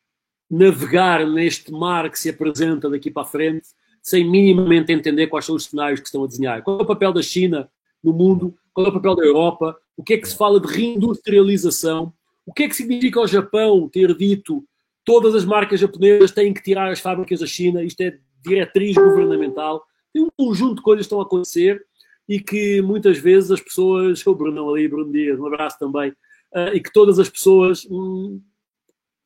[0.50, 3.68] navegar neste mar que se apresenta daqui para a frente
[4.02, 6.62] sem minimamente entender quais são os cenários que estão a desenhar.
[6.62, 7.70] Qual é o papel da China
[8.02, 8.54] no mundo?
[8.74, 9.76] Qual é o papel da Europa?
[9.96, 12.12] O que é que se fala de reindustrialização?
[12.44, 14.64] O que é que significa o Japão ter dito
[15.04, 17.82] todas as marcas japonesas têm que tirar as fábricas da China?
[17.82, 19.84] Isto é diretriz governamental.
[20.12, 21.84] Tem um conjunto de coisas que estão a acontecer
[22.32, 26.10] e que muitas vezes as pessoas, o Bruno ali, Bruno Dias, um abraço também,
[26.54, 28.40] uh, e que todas as pessoas, hum,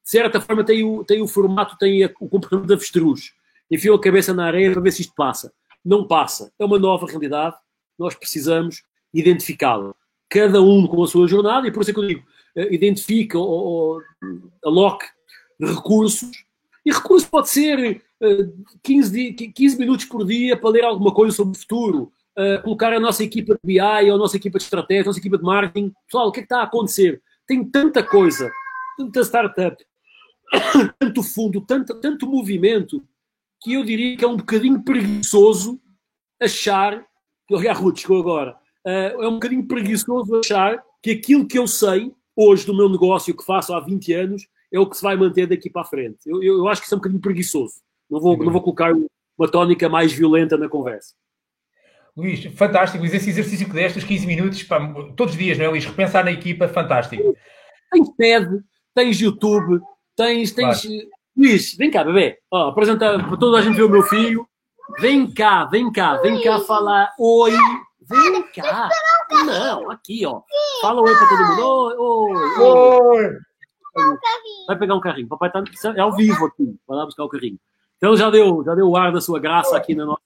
[0.03, 3.33] de certa forma, têm o, têm o formato, têm o comportamento de avestruz.
[3.71, 5.53] Enfiam a cabeça na areia para ver se isto passa.
[5.85, 6.53] Não passa.
[6.59, 7.57] É uma nova realidade.
[7.97, 8.83] Nós precisamos
[9.15, 9.95] identificá-la.
[10.29, 13.39] Cada um com a sua jornada, e por isso é que eu digo, uh, identifica
[13.39, 14.03] ou, ou
[14.65, 15.07] aloque
[15.61, 16.45] recursos.
[16.85, 21.57] E recurso pode ser uh, 15, 15 minutos por dia para ler alguma coisa sobre
[21.57, 25.07] o futuro, uh, colocar a nossa equipa de BI, a nossa equipa de estratégia, a
[25.07, 25.93] nossa equipa de marketing.
[26.07, 27.23] Pessoal, o que é que está a acontecer?
[27.47, 28.51] Tem tanta coisa,
[28.97, 29.77] tanta startup,
[30.99, 33.03] tanto fundo, tanto, tanto movimento,
[33.63, 35.81] que eu diria que é um bocadinho preguiçoso
[36.41, 37.05] achar,
[37.51, 41.67] olha a Ruth chegou agora, uh, é um bocadinho preguiçoso achar que aquilo que eu
[41.67, 45.17] sei hoje do meu negócio que faço há 20 anos é o que se vai
[45.17, 46.19] manter daqui para a frente.
[46.27, 47.75] Eu, eu, eu acho que isso é um bocadinho preguiçoso.
[48.11, 51.15] Não vou, não vou colocar uma tónica mais violenta na conversa.
[52.17, 53.05] Luís, fantástico.
[53.05, 54.81] Esse exercício que deste, os 15 minutos, pá,
[55.17, 55.85] todos os dias, não é, Luís?
[55.85, 57.37] Repensar na equipa, fantástico.
[57.93, 59.81] Tens TED, tens YouTube,
[60.17, 60.53] tens.
[60.53, 60.83] tens...
[60.83, 61.09] Claro.
[61.37, 62.39] Luís, vem cá, bebê.
[62.51, 64.49] Ó, apresenta para toda a gente ver o meu filho.
[64.99, 67.53] Vem cá, vem cá, vem cá falar oi.
[68.09, 68.89] Vem cá.
[69.45, 70.41] Não, aqui, ó.
[70.81, 71.63] Fala oi para todo mundo.
[71.63, 72.65] Oi, oi.
[72.65, 73.39] oi.
[74.67, 75.29] Vai pegar um carrinho.
[75.29, 75.63] Papai tá,
[75.95, 76.79] é ao vivo aqui.
[76.87, 77.59] Vai lá buscar o carrinho.
[77.97, 80.21] Então já deu, já deu o ar da sua graça aqui na nossa.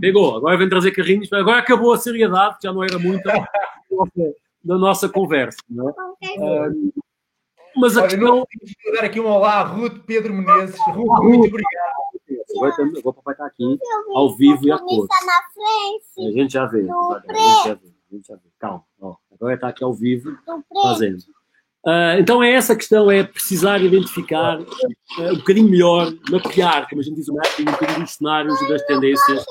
[0.00, 1.30] Pegou, agora vem trazer carrinhos.
[1.32, 3.30] Agora acabou a seriedade, que já não era muita
[4.64, 5.58] da nossa conversa.
[5.68, 5.94] Não é?
[7.76, 8.36] mas a Olha, questão.
[8.36, 10.78] Não, dar aqui um olá a Ruth Pedro Menezes.
[10.88, 11.94] Ruth, ah, muito obrigado.
[13.02, 13.78] Papai está aqui
[14.14, 15.06] ao vivo e a cor.
[16.18, 16.86] A gente já vê.
[16.88, 17.94] A gente já vê.
[18.10, 18.48] A gente já vê.
[18.58, 18.84] Calma.
[19.00, 20.36] Ó, agora está aqui ao vivo
[20.82, 21.18] fazendo.
[21.86, 27.04] Uh, então é essa questão, é precisar identificar uh, um bocadinho melhor, mapear, como a
[27.04, 29.44] gente diz um bocadinho dos cenários e das tendências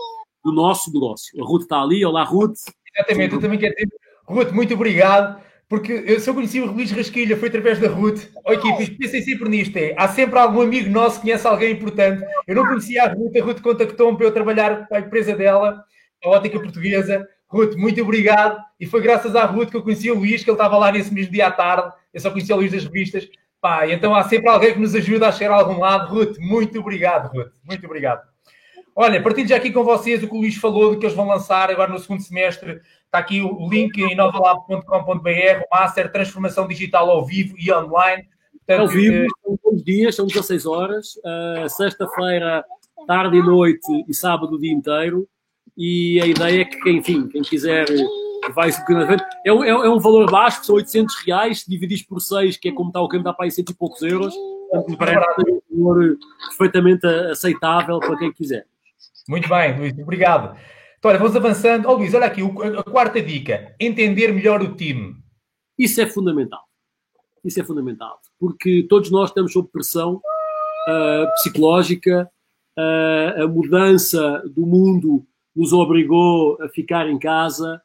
[0.44, 1.40] do nosso negócio.
[1.40, 2.58] A Ruth está ali, olá Ruth.
[2.96, 3.90] Exatamente, eu também quero dizer,
[4.28, 8.24] Ruth, muito obrigado, porque eu, eu conheci o Luís Rasquilha foi através da Ruth.
[8.46, 12.24] Oh, equipe, pensem sempre nisto, é, há sempre algum amigo nosso que conhece alguém importante.
[12.48, 15.84] Eu não conhecia a Ruth, a Ruth contactou-me para eu trabalhar para a empresa dela,
[16.24, 17.28] a ótica portuguesa.
[17.54, 18.60] Ruth, muito obrigado.
[18.80, 21.14] E foi graças à Ruth que eu conheci o Luís, que ele estava lá nesse
[21.14, 21.94] mesmo dia à tarde.
[22.12, 23.30] Eu só conhecia o Luís das revistas.
[23.62, 26.12] Pá, então há sempre alguém que nos ajuda a chegar a algum lado.
[26.12, 27.54] Ruth, muito obrigado, Ruth.
[27.64, 28.24] Muito obrigado.
[28.96, 31.28] Olha, partilho já aqui com vocês o que o Luís falou, do que eles vão
[31.28, 32.82] lançar agora no segundo semestre.
[33.06, 38.28] Está aqui o link em novalab.com.br, o Master Transformação Digital ao vivo e online.
[38.66, 42.66] Portanto, ao vivo, eh, são dois dias, são 16 horas, uh, sexta-feira,
[43.06, 45.28] tarde e noite e sábado o dia inteiro
[45.78, 47.86] e a ideia é que, enfim, quem quiser
[48.54, 48.70] vai
[49.46, 52.90] é um, é um valor baixo, são 800 reais, dividis por 6, que é como
[52.90, 54.34] está o câmbio, dá para aí cento e poucos euros.
[54.70, 56.18] Portanto, me parece um valor
[56.50, 58.66] perfeitamente aceitável para quem quiser.
[59.28, 60.58] Muito bem, Luís, obrigado.
[60.98, 61.88] Então, olha, vamos avançando.
[61.88, 65.16] Oh, Luís, olha aqui, a quarta dica: entender melhor o time.
[65.78, 66.64] Isso é fundamental.
[67.44, 70.22] Isso é fundamental, porque todos nós estamos sob pressão
[70.88, 72.30] uh, psicológica,
[72.78, 77.82] uh, a mudança do mundo nos obrigou a ficar em casa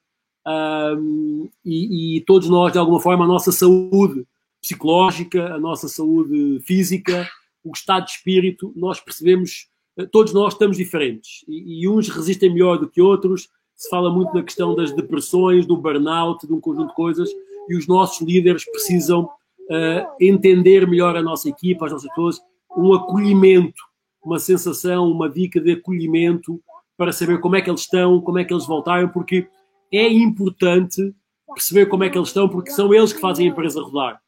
[0.96, 4.26] um, e, e, todos nós, de alguma forma, a nossa saúde
[4.62, 7.28] psicológica, a nossa saúde física,
[7.62, 12.52] o estado de espírito, nós percebemos, eh, todos nós estamos diferentes e, e uns resistem
[12.52, 13.48] melhor do que outros.
[13.76, 17.30] Se fala muito na questão das depressões, do burnout, de um conjunto de coisas,
[17.68, 22.40] e os nossos líderes precisam uh, entender melhor a nossa equipa, as nossas pessoas,
[22.76, 23.82] um acolhimento,
[24.24, 26.60] uma sensação, uma dica de acolhimento
[26.98, 29.46] para saber como é que eles estão, como é que eles voltaram, porque
[29.90, 31.14] é importante
[31.54, 34.20] perceber como é que eles estão, porque são eles que fazem a empresa rodar.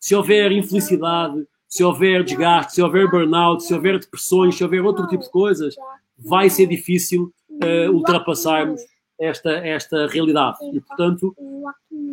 [0.00, 5.06] Se houver infelicidade, se houver desgaste, se houver burnout, se houver depressões, se houver outro
[5.06, 5.74] tipo de coisas,
[6.18, 8.80] vai ser difícil uh, ultrapassarmos
[9.18, 10.58] esta, esta realidade.
[10.74, 11.34] E, portanto,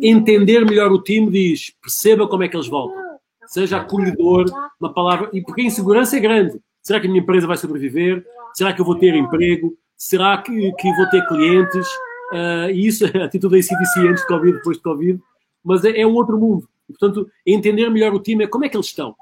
[0.00, 3.02] entender melhor o time diz, perceba como é que eles voltam.
[3.46, 4.46] Seja acolhedor,
[4.80, 5.28] uma palavra.
[5.32, 6.60] E porque a insegurança é grande.
[6.82, 8.24] Será que a minha empresa vai sobreviver?
[8.54, 9.76] Será que eu vou ter emprego?
[9.96, 11.86] Será que, que vou ter clientes?
[12.32, 15.20] Uh, e isso a atitude da ICDC antes de Covid, depois de Covid.
[15.64, 16.68] Mas é, é um outro mundo.
[16.88, 19.14] E, portanto, entender melhor o time é como é que eles estão.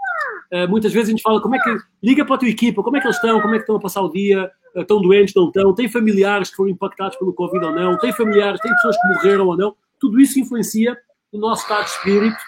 [0.53, 1.77] Uh, muitas vezes a gente fala como é que.
[2.03, 3.81] Liga para a tua equipa, como é que eles estão, como é que estão a
[3.81, 7.65] passar o dia, uh, estão doentes, não estão, tem familiares que foram impactados pelo Covid
[7.65, 9.75] ou não, tem familiares, tem pessoas que morreram ou não.
[9.99, 10.97] Tudo isso influencia
[11.33, 12.43] no nosso estado de espírito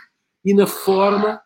[0.45, 1.41] e na forma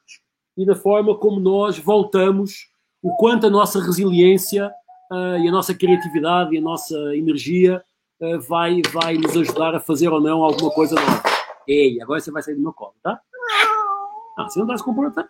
[0.57, 2.66] e na forma como nós voltamos,
[3.01, 4.72] o quanto a nossa resiliência
[5.11, 7.83] uh, e a nossa criatividade e a nossa energia
[8.21, 11.23] uh, vai, vai nos ajudar a fazer ou não alguma coisa nova.
[11.66, 13.21] Ei, agora você vai sair do meu colo, tá?
[14.38, 15.29] Ah, você não está se comportando.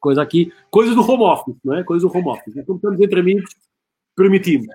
[0.00, 1.82] Coisa aqui, coisas do home office, não é?
[1.82, 2.56] Coisas do home office.
[2.56, 3.50] Então, estamos entre amigos,
[4.16, 4.68] permitimos.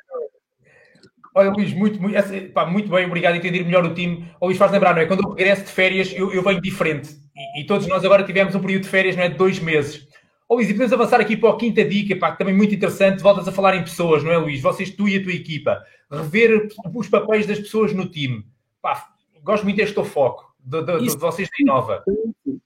[1.36, 2.16] Olha, Luís, muito, muito,
[2.54, 3.36] pá, muito bem, obrigado.
[3.36, 4.30] Entender melhor o time.
[4.40, 5.06] O Luís faz lembrar, não é?
[5.06, 7.10] Quando eu regresso de férias, eu, eu venho diferente.
[7.36, 9.30] E, e, todos nós agora tivemos um período de férias, não é?
[9.30, 10.08] De dois meses.
[10.54, 13.24] Oh, Luís, e podemos avançar aqui para a quinta dica, pá, que também muito interessante.
[13.24, 14.62] Voltas a falar em pessoas, não é, Luís?
[14.62, 15.84] Vocês, tu e a tua equipa.
[16.12, 18.46] Rever os papéis das pessoas no time.
[18.80, 19.10] Pá,
[19.42, 22.04] gosto muito deste foco de, de, de vocês da Inova.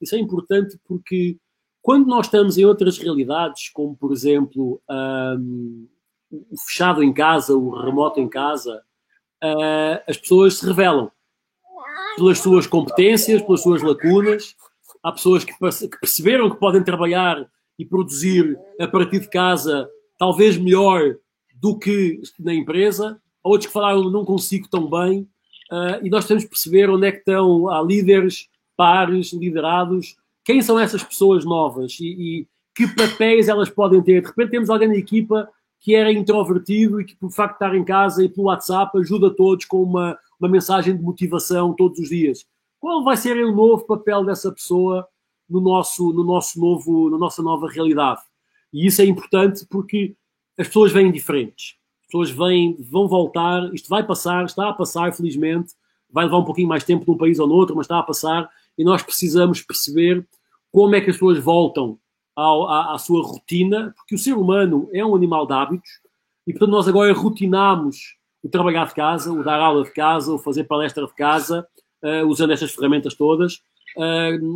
[0.01, 1.37] Isso é importante porque
[1.81, 4.81] quando nós estamos em outras realidades, como por exemplo.
[4.89, 5.87] Um,
[6.29, 8.83] o fechado em casa, o remoto em casa,
[9.41, 11.09] uh, as pessoas se revelam
[12.17, 14.53] pelas suas competências, pelas suas lacunas.
[15.01, 17.47] Há pessoas que, que perceberam que podem trabalhar
[17.77, 19.87] e produzir a partir de casa
[20.17, 21.15] talvez melhor
[21.55, 23.19] do que na empresa.
[23.43, 25.27] Há outros que falaram não consigo tão bem.
[25.71, 30.61] Uh, e nós temos que perceber onde é que estão, há líderes, pares, liderados, quem
[30.61, 34.21] são essas pessoas novas e, e que papéis elas podem ter.
[34.21, 37.83] De repente temos alguém na equipa que era introvertido e que, por facto estar em
[37.83, 42.45] casa e pelo WhatsApp, ajuda todos com uma, uma mensagem de motivação todos os dias.
[42.79, 45.07] Qual vai ser o novo papel dessa pessoa
[45.49, 48.21] no nosso, no nosso novo, na nossa nova realidade?
[48.73, 50.15] E isso é importante porque
[50.57, 51.75] as pessoas vêm diferentes.
[52.01, 55.73] As pessoas vêm, vão voltar, isto vai passar, está a passar, felizmente.
[56.09, 58.49] Vai levar um pouquinho mais tempo num país ou noutro, mas está a passar.
[58.77, 60.25] E nós precisamos perceber
[60.71, 61.99] como é que as pessoas voltam
[62.35, 65.89] ao, à, à, sua rotina, porque o ser humano é um animal de hábitos
[66.45, 70.37] e, portanto, nós agora rotinamos o trabalhar de casa, o dar aula de casa, o
[70.37, 71.67] fazer palestra de casa,
[72.03, 73.61] uh, usando estas ferramentas todas.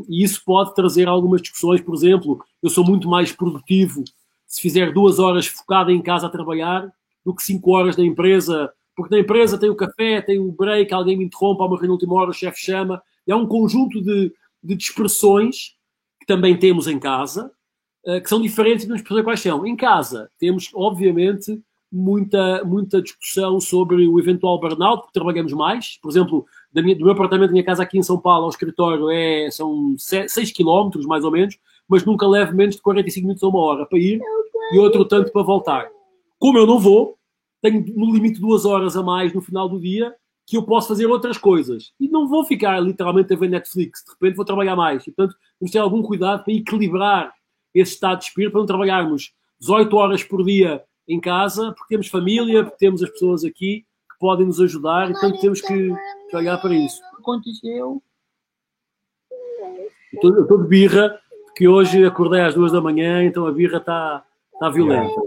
[0.07, 4.03] E isso pode trazer algumas discussões, por exemplo, eu sou muito mais produtivo
[4.45, 6.91] se fizer duas horas focado em casa a trabalhar
[7.25, 10.93] do que cinco horas na empresa, porque na empresa tem o café, tem o break,
[10.93, 13.01] alguém me interrompe, há uma reunião na última hora, o chefe chama.
[13.25, 15.75] É um conjunto de, de expressões
[16.19, 17.51] que também temos em casa,
[18.05, 19.65] eh, que são diferentes vamos perceber quais são.
[19.65, 25.97] Em casa, temos, obviamente, muita, muita discussão sobre o eventual burnout, porque trabalhamos mais.
[26.01, 28.49] Por exemplo, da minha, do meu apartamento, da minha casa aqui em São Paulo, ao
[28.49, 31.57] escritório, é, são 6 km, mais ou menos,
[31.87, 34.21] mas nunca levo menos de 45 minutos a uma hora para ir
[34.73, 35.89] e outro tanto para voltar.
[36.39, 37.17] Como eu não vou,
[37.61, 40.13] tenho no limite duas horas a mais no final do dia
[40.47, 41.93] que eu posso fazer outras coisas.
[41.99, 44.03] E não vou ficar literalmente a ver Netflix.
[44.03, 45.05] De repente vou trabalhar mais.
[45.05, 47.33] E, portanto, temos de ter algum cuidado para equilibrar
[47.73, 52.07] esse estado de espírito para não trabalharmos 18 horas por dia em casa, porque temos
[52.07, 53.85] família, porque temos as pessoas aqui que
[54.21, 55.95] podem nos ajudar e, portanto, temos que,
[56.29, 57.01] que olhar para isso.
[57.19, 58.01] Aconteceu.
[60.13, 64.23] Eu estou de birra, porque hoje acordei às duas da manhã, então a birra está
[64.59, 65.19] tá violenta.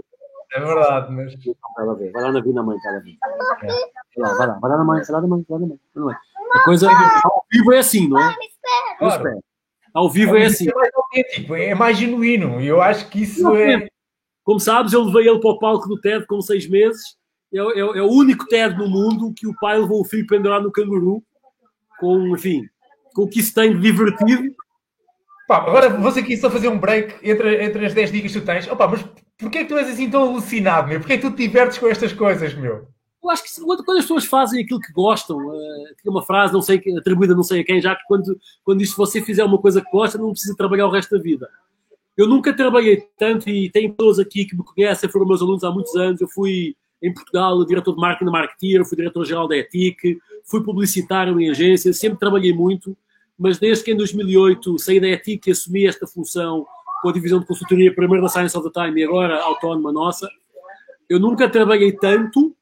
[0.53, 1.35] É verdade, mas.
[1.75, 3.17] Vai lá ver, vai lá na vida mãe, vai lá ver.
[3.63, 3.67] É.
[4.17, 6.05] Vai lá, vai lá, vai lá na mãe, vai lá na mãe, vai lá na
[6.05, 6.15] mãe.
[6.53, 8.33] A coisa ao vivo é assim, não é?
[8.97, 9.43] Claro.
[9.93, 10.69] Ao vivo é, é assim.
[10.69, 12.61] É mais autêntico, é mais genuíno.
[12.61, 13.87] E eu acho que isso é.
[14.43, 17.17] Como sabes, eu levei ele para o palco do TED com seis meses.
[17.55, 20.61] É, é, é o único TED no mundo que o pai levou o filho pendurar
[20.61, 21.23] no canguru.
[21.99, 22.67] Com, enfim,
[23.13, 24.53] com o que isso tem de divertido.
[25.47, 28.45] Pá, agora você aqui só fazer um break entre, entre as 10 dicas que tu
[28.45, 28.67] tens.
[28.67, 29.05] Opa, mas
[29.37, 30.99] porquê é que tu és assim tão alucinado, meu?
[30.99, 32.87] Porquê é que tu te divertes com estas coisas, meu?
[33.25, 36.61] eu acho que quando, as pessoas fazem aquilo que gostam, uh, tem uma frase, não
[36.61, 39.81] sei, atribuída não sei a quem, já que quando, quando isto você fizer uma coisa
[39.81, 41.49] que gosta, não precisa trabalhar o resto da vida.
[42.15, 45.71] Eu nunca trabalhei tanto e tem pessoas aqui que me conhecem, foram meus alunos há
[45.71, 46.21] muitos anos.
[46.21, 51.39] Eu fui em Portugal diretor de marketing da Marketeer, fui diretor-geral da ETIC, fui publicitário
[51.39, 52.97] em agência, sempre trabalhei muito,
[53.37, 56.65] mas desde que em 2008 saí da ETIC e assumi esta função
[57.01, 60.29] com a divisão de consultoria, primeiro da Science of the Time e agora autónoma nossa,
[61.09, 62.55] eu nunca trabalhei tanto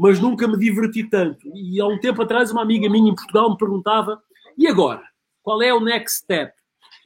[0.00, 1.46] mas nunca me diverti tanto.
[1.54, 4.18] E há um tempo atrás, uma amiga minha em Portugal me perguntava:
[4.56, 5.02] e agora?
[5.42, 6.54] Qual é o next step?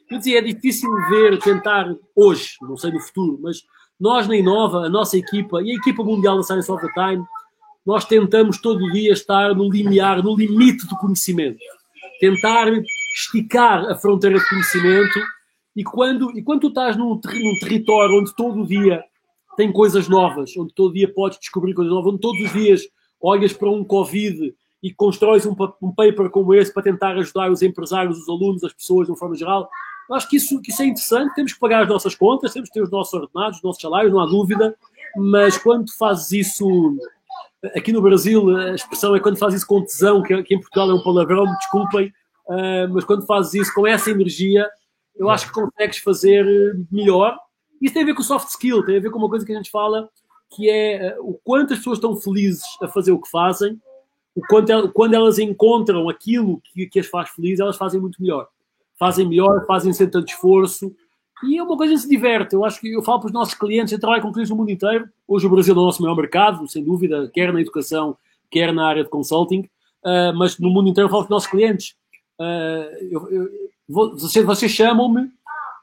[0.09, 3.65] Eu dizia: é difícil ver, tentar hoje, não sei no futuro, mas
[3.99, 7.25] nós na Inova, a nossa equipa e a equipa mundial da Science of the Time,
[7.87, 11.59] nós tentamos todo dia estar no limiar, no limite do conhecimento.
[12.21, 12.69] Tentar
[13.15, 15.21] esticar a fronteira de conhecimento
[15.77, 19.03] e quando, e quando tu estás num, num território onde todo dia
[19.57, 22.83] tem coisas novas, onde todo dia podes descobrir coisas novas, onde todos os dias
[23.21, 27.63] olhas para um Covid e constróis um, um paper como esse para tentar ajudar os
[27.63, 29.69] empresários, os alunos, as pessoas de uma forma geral,
[30.09, 31.35] eu acho que isso, que isso é interessante.
[31.35, 34.13] Temos que pagar as nossas contas, temos que ter os nossos ordenados, os nossos salários,
[34.13, 34.77] não há dúvida,
[35.17, 36.97] mas quando fazes isso
[37.75, 40.95] aqui no Brasil, a expressão é quando fazes isso com tesão, que em Portugal é
[40.95, 42.13] um palavrão, me desculpem,
[42.49, 44.69] uh, mas quando fazes isso com essa energia,
[45.17, 46.45] eu acho que consegues fazer
[46.91, 47.39] melhor.
[47.81, 49.57] Isso tem a ver com soft skill, tem a ver com uma coisa que a
[49.57, 50.09] gente fala,
[50.55, 53.81] que é uh, o quanto as pessoas estão felizes a fazer o que fazem,
[54.35, 58.49] o quanto quando elas encontram aquilo que, que as faz felizes, elas fazem muito melhor.
[58.99, 60.95] Fazem melhor, fazem sem tanto esforço,
[61.43, 62.55] e é uma coisa que se diverte.
[62.55, 64.71] Eu acho que eu falo para os nossos clientes, eu trabalho com clientes no mundo
[64.71, 65.09] inteiro.
[65.27, 68.17] Hoje o Brasil é o nosso maior mercado, sem dúvida, quer na educação,
[68.51, 69.69] quer na área de consulting.
[70.05, 71.97] Uh, mas no mundo inteiro eu falo para os nossos clientes.
[72.39, 73.49] Uh, eu, eu,
[73.89, 75.31] vocês, vocês chamam-me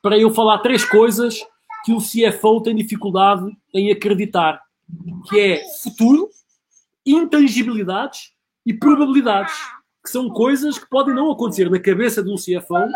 [0.02, 1.46] para eu falar três coisas
[1.84, 4.62] que o CFO tem dificuldade em acreditar,
[5.28, 6.30] que é futuro,
[7.06, 8.32] intangibilidades
[8.66, 9.54] e probabilidades,
[10.04, 12.88] que são coisas que podem não acontecer na cabeça de um CFO,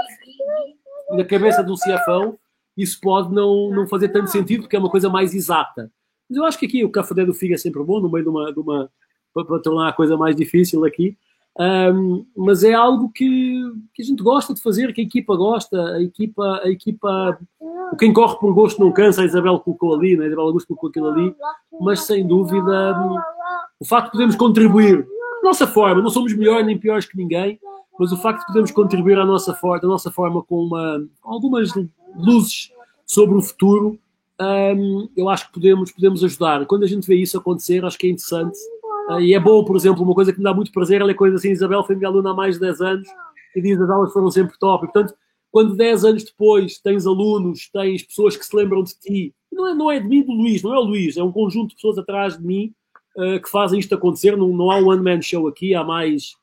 [1.12, 2.40] na cabeça de um CFO,
[2.76, 5.92] isso pode não, não fazer tanto sentido porque é uma coisa mais exata.
[6.30, 8.30] Mas eu acho que aqui o café do Figo é sempre bom, no meio de
[8.30, 8.90] uma, de uma
[9.34, 11.18] para, tornar a coisa mais difícil aqui.
[11.58, 13.62] Um, mas é algo que,
[13.94, 17.40] que, a gente gosta de fazer, que a equipa gosta, a equipa, a equipa,
[17.98, 20.26] quem corre por gosto não cansa, a Isabel colocou ali, né?
[20.26, 21.34] a Isabel Augusto colocou aquilo ali,
[21.80, 23.00] mas sem dúvida
[23.80, 25.08] o facto de podermos contribuir
[25.46, 27.60] nossa forma, não somos melhores nem piores que ninguém,
[27.98, 31.72] mas o facto de podermos contribuir à nossa forma, da nossa forma com uma, algumas
[32.16, 32.72] luzes
[33.06, 33.98] sobre o futuro,
[34.42, 36.66] um, eu acho que podemos, podemos ajudar.
[36.66, 38.58] Quando a gente vê isso acontecer, acho que é interessante.
[39.10, 41.14] Uh, e é bom, por exemplo, uma coisa que me dá muito prazer, ela é
[41.14, 43.08] coisa assim, Isabel foi minha aluna há mais de 10 anos
[43.56, 44.84] e diz as aulas foram sempre top.
[44.84, 45.16] E, portanto,
[45.52, 49.74] quando 10 anos depois tens alunos, tens pessoas que se lembram de ti, não é,
[49.74, 51.98] não é de mim, do Luís, não é o Luís, é um conjunto de pessoas
[51.98, 52.74] atrás de mim
[53.18, 54.36] uh, que fazem isto acontecer.
[54.36, 56.36] Não, não há um one-man show aqui, há mais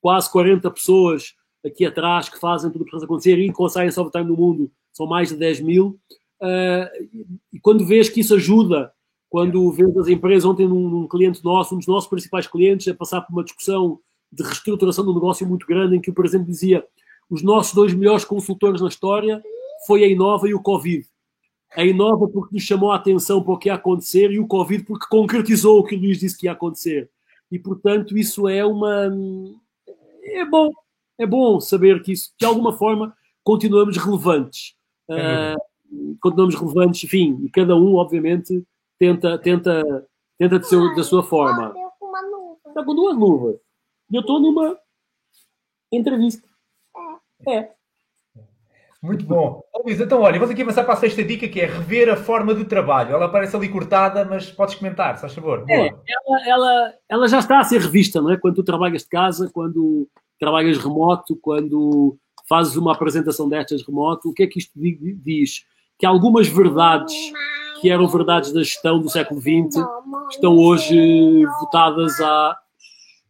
[0.00, 4.10] quase 40 pessoas aqui atrás que fazem tudo para acontecer e com a Science of
[4.10, 5.98] Time no mundo são mais de 10 mil.
[6.40, 8.92] Uh, e quando vês que isso ajuda,
[9.30, 12.94] quando vês as empresas, ontem num, num, cliente nosso, um dos nossos principais clientes, a
[12.94, 16.84] passar por uma discussão de reestruturação do negócio muito grande, em que o presidente dizia
[17.30, 19.42] os nossos dois melhores consultores na história
[19.86, 21.06] foi a Inova e o Covid.
[21.76, 24.84] A Inova porque nos chamou a atenção para o que ia acontecer e o Covid
[24.84, 27.10] porque concretizou o que o Luís disse que ia acontecer.
[27.50, 29.10] E, portanto, isso é uma...
[30.24, 30.70] É bom.
[31.18, 34.74] É bom saber que isso, de alguma forma, continuamos relevantes.
[35.10, 35.72] É uh,
[36.20, 38.64] continuamos relevantes, enfim, e cada um, obviamente,
[38.98, 39.82] tenta, tenta,
[40.38, 41.74] tenta de seu, da sua forma.
[42.66, 43.56] Está com duas luvas.
[44.10, 44.78] E eu estou numa
[45.90, 46.48] entrevista.
[47.46, 47.54] É.
[47.54, 47.74] é.
[49.02, 49.60] Muito bom.
[49.84, 52.54] Luís, então olha, vamos aqui avançar para a sexta dica que é rever a forma
[52.54, 53.16] de trabalho.
[53.16, 55.64] Ela parece ali cortada, mas podes comentar, se faz favor.
[55.68, 58.36] É, ela, ela, ela já está a ser revista, não é?
[58.36, 62.16] Quando tu trabalhas de casa, quando trabalhas remoto, quando
[62.48, 65.64] fazes uma apresentação destas remoto, o que é que isto diz?
[65.98, 67.12] Que algumas verdades
[67.80, 69.84] que eram verdades da gestão do século XX
[70.30, 72.56] estão hoje votadas a,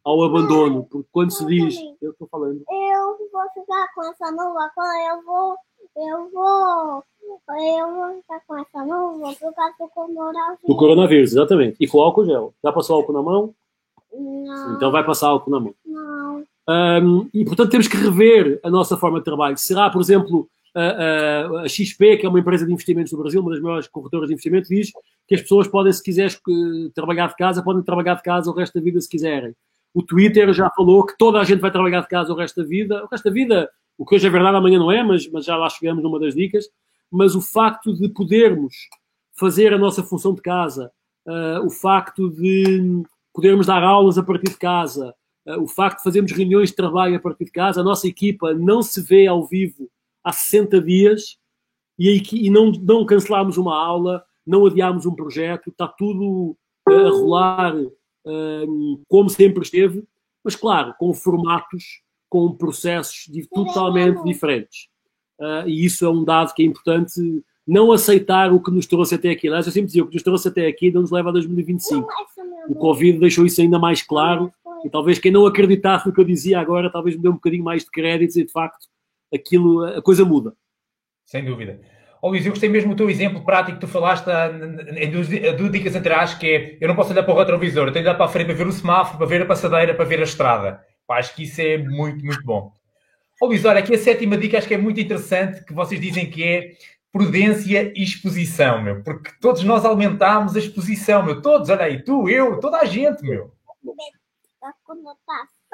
[0.04, 0.86] ao abandono.
[0.90, 1.76] Porque quando se diz.
[2.00, 2.62] Eu estou falando.
[2.68, 4.70] Eu vou ficar com essa nova,
[5.10, 5.56] eu vou.
[5.96, 7.04] Eu vou.
[7.22, 10.58] Eu vou ficar com essa nova por causa do coronavírus.
[10.66, 11.76] Do coronavírus, exatamente.
[11.80, 12.54] E com álcool gel.
[12.62, 13.54] Já passou álcool na mão?
[14.12, 14.76] Não.
[14.76, 15.74] Então vai passar álcool na mão.
[15.84, 16.44] Não.
[16.68, 19.56] Um, e portanto temos que rever a nossa forma de trabalho.
[19.58, 23.40] Será, por exemplo, a, a, a, XP, que é uma empresa de investimentos no Brasil,
[23.40, 24.92] uma das maiores corretoras de investimento, diz
[25.26, 26.40] que as pessoas podem, se quiseres
[26.94, 29.54] trabalhar de casa, podem trabalhar de casa o resto da vida se quiserem.
[29.94, 32.68] O Twitter já falou que toda a gente vai trabalhar de casa o resto da
[32.68, 33.04] vida.
[33.04, 35.56] O resto da vida, o que hoje é verdade, amanhã não é, mas, mas já
[35.56, 36.66] lá chegamos numa das dicas.
[37.10, 38.74] Mas o facto de podermos
[39.38, 40.90] fazer a nossa função de casa,
[41.26, 43.02] uh, o facto de
[43.34, 45.14] podermos dar aulas a partir de casa,
[45.46, 48.54] uh, o facto de fazermos reuniões de trabalho a partir de casa, a nossa equipa
[48.54, 49.90] não se vê ao vivo
[50.24, 51.36] há 60 dias
[51.98, 56.56] e, e não, não cancelámos uma aula, não adiámos um projeto, está tudo
[56.86, 57.74] a rolar
[59.08, 60.04] como sempre esteve,
[60.44, 64.88] mas claro, com formatos, com processos totalmente diferentes.
[65.38, 67.20] Uh, e isso é um dado que é importante
[67.66, 69.48] não aceitar o que nos trouxe até aqui.
[69.48, 72.08] Aliás, eu sempre dizia, o que nos trouxe até aqui não nos leva a 2025.
[72.68, 74.52] o Covid deixou isso ainda mais claro
[74.84, 77.64] e talvez quem não acreditasse no que eu dizia agora, talvez me dê um bocadinho
[77.64, 78.88] mais de créditos e de facto
[79.32, 80.54] aquilo, a coisa muda.
[81.24, 81.80] Sem dúvida.
[82.24, 84.28] Oh, Luís, eu gostei mesmo do teu exemplo prático que tu falaste
[84.96, 87.92] em duas, duas dicas atrás, que é eu não posso olhar para o retrovisor, eu
[87.92, 90.04] tenho de olhar para a frente para ver o semáforo, para ver a passadeira, para
[90.04, 90.80] ver a estrada.
[91.04, 92.72] Pá, acho que isso é muito, muito bom.
[93.40, 96.30] Oh, Luís, olha, aqui a sétima dica acho que é muito interessante, que vocês dizem
[96.30, 96.72] que é
[97.10, 99.02] prudência e exposição, meu.
[99.02, 101.42] Porque todos nós aumentámos a exposição, meu.
[101.42, 103.52] Todos, olha aí, tu, eu, toda a gente, meu.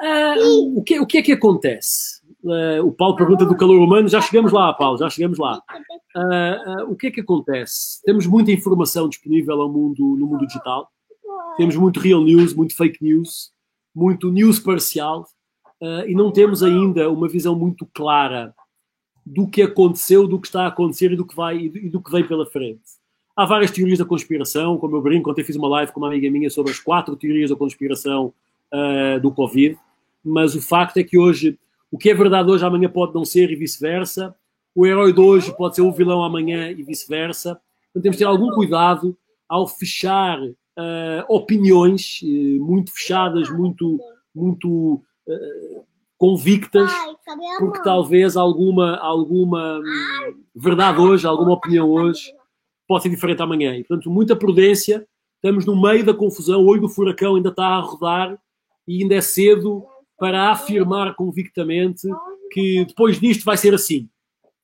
[0.01, 2.18] Uh, o, que, o que é que acontece?
[2.43, 5.61] Uh, o Paulo pergunta do calor humano, já chegamos lá, Paulo, já chegamos lá.
[6.15, 8.01] Uh, o que é que acontece?
[8.03, 10.89] Temos muita informação disponível ao mundo, no mundo digital,
[11.57, 13.51] temos muito real news, muito fake news,
[13.93, 15.25] muito news parcial,
[16.07, 18.53] e não temos ainda uma visão muito clara
[19.25, 22.11] do que aconteceu, do que está a acontecer e do que vai e do que
[22.11, 22.81] vem pela frente.
[23.35, 26.29] Há várias teorias da conspiração, como eu brinco, ontem fiz uma live com uma amiga
[26.29, 28.33] minha sobre as quatro teorias da conspiração
[28.73, 29.77] uh, do Covid,
[30.23, 31.57] mas o facto é que hoje,
[31.91, 34.35] o que é verdade hoje, amanhã pode não ser e vice-versa.
[34.75, 37.59] O herói de hoje pode ser o vilão amanhã e vice-versa.
[37.89, 39.17] Então temos de ter algum cuidado
[39.47, 43.99] ao fechar uh, opiniões uh, muito fechadas, muito,
[44.33, 45.01] muito
[46.17, 46.91] convictas,
[47.59, 49.79] porque talvez alguma, alguma
[50.55, 52.33] verdade hoje, alguma opinião hoje,
[52.87, 53.75] possa ser diferente amanhã.
[53.75, 55.07] E, portanto, muita prudência.
[55.35, 58.37] Estamos no meio da confusão, o olho do furacão ainda está a rodar
[58.85, 59.85] e ainda é cedo
[60.19, 62.07] para afirmar convictamente
[62.51, 64.09] que depois disto vai ser assim.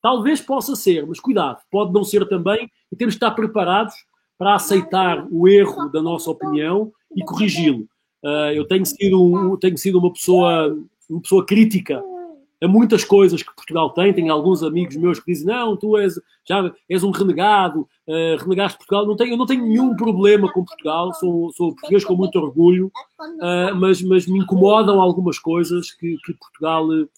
[0.02, 3.96] Talvez possa ser, mas cuidado, pode não ser também e temos de estar preparados
[4.38, 7.88] para aceitar o erro da nossa opinião e corrigi-lo.
[8.24, 10.76] Uh, eu tenho sido, tenho sido uma pessoa
[11.10, 12.04] uma pessoa crítica
[12.62, 14.14] a muitas coisas que Portugal tem.
[14.14, 18.78] Tenho alguns amigos meus que dizem: Não, tu és, já és um renegado, uh, renegaste
[18.78, 19.06] Portugal.
[19.06, 22.92] Não tenho, eu não tenho nenhum problema com Portugal, sou, sou português com muito orgulho,
[23.20, 27.10] uh, mas, mas me incomodam algumas coisas que, que Portugal uh,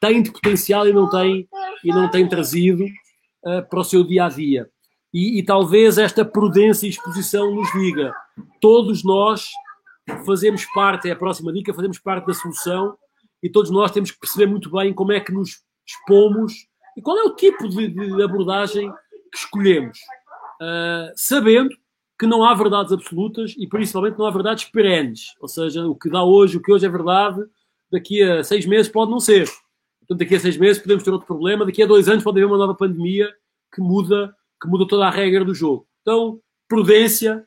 [0.00, 1.48] tem de potencial e não tem,
[1.84, 2.84] e não tem trazido
[3.70, 4.68] para o seu dia a dia.
[5.12, 8.12] E, e talvez esta prudência e exposição nos diga:
[8.60, 9.48] todos nós
[10.24, 12.96] fazemos parte, é a próxima dica, fazemos parte da solução
[13.42, 16.52] e todos nós temos que perceber muito bem como é que nos expomos
[16.96, 18.90] e qual é o tipo de, de abordagem
[19.30, 19.98] que escolhemos,
[20.60, 21.70] uh, sabendo
[22.18, 26.10] que não há verdades absolutas e principalmente não há verdades perenes, ou seja, o que
[26.10, 27.40] dá hoje, o que hoje é verdade,
[27.90, 29.46] daqui a seis meses pode não ser.
[30.00, 32.50] Portanto, daqui a seis meses podemos ter outro problema, daqui a dois anos pode haver
[32.50, 33.32] uma nova pandemia
[33.72, 35.86] que muda, que muda toda a regra do jogo.
[36.02, 37.46] Então, prudência,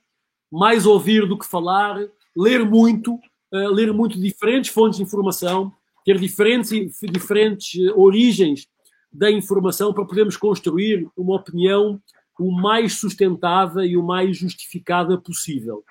[0.50, 1.98] mais ouvir do que falar,
[2.38, 5.74] ler muito, uh, ler muito diferentes fontes de informação,
[6.06, 8.68] ter diferentes, diferentes eh, origens
[9.12, 12.02] da informação para podermos construir uma opinião
[12.41, 15.84] o mais sustentada e o mais justificada possível.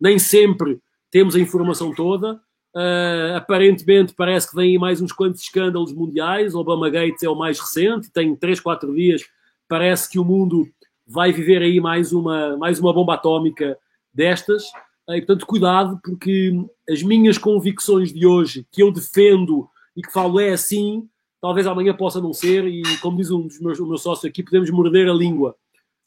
[0.00, 0.78] Nem sempre
[1.10, 2.34] temos a informação toda.
[2.74, 6.54] Uh, aparentemente parece que vem mais uns quantos escândalos mundiais.
[6.54, 9.22] Obama Gates é o mais recente, tem 3, 4 dias.
[9.68, 10.68] Parece que o mundo
[11.06, 13.76] vai viver aí mais uma, mais uma bomba atómica
[14.12, 14.64] destas.
[15.08, 16.52] E, portanto, cuidado, porque
[16.88, 21.08] as minhas convicções de hoje, que eu defendo e que falo é assim,
[21.40, 24.42] talvez amanhã possa não ser, e como diz um dos meus, o meu sócio aqui,
[24.42, 25.54] podemos morder a língua,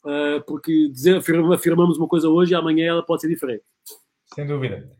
[0.04, 3.64] uh, porque dizer, afirmamos uma coisa hoje e amanhã ela pode ser diferente.
[4.34, 4.90] Sem dúvida.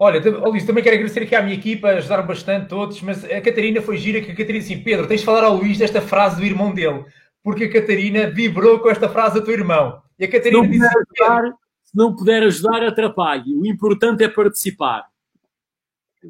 [0.00, 3.80] Olha, Luís, também quero agradecer aqui à minha equipa, ajudaram bastante todos, mas a Catarina
[3.80, 6.44] foi gira, que a Catarina disse, Pedro, tens de falar ao Luís desta frase do
[6.44, 7.04] irmão dele,
[7.42, 10.02] porque a Catarina vibrou com esta frase do teu irmão.
[10.18, 10.86] E a Catarina disse...
[10.86, 11.54] Ajudar,
[11.94, 13.54] se não puder ajudar, atrapalhe.
[13.54, 15.06] O importante é participar.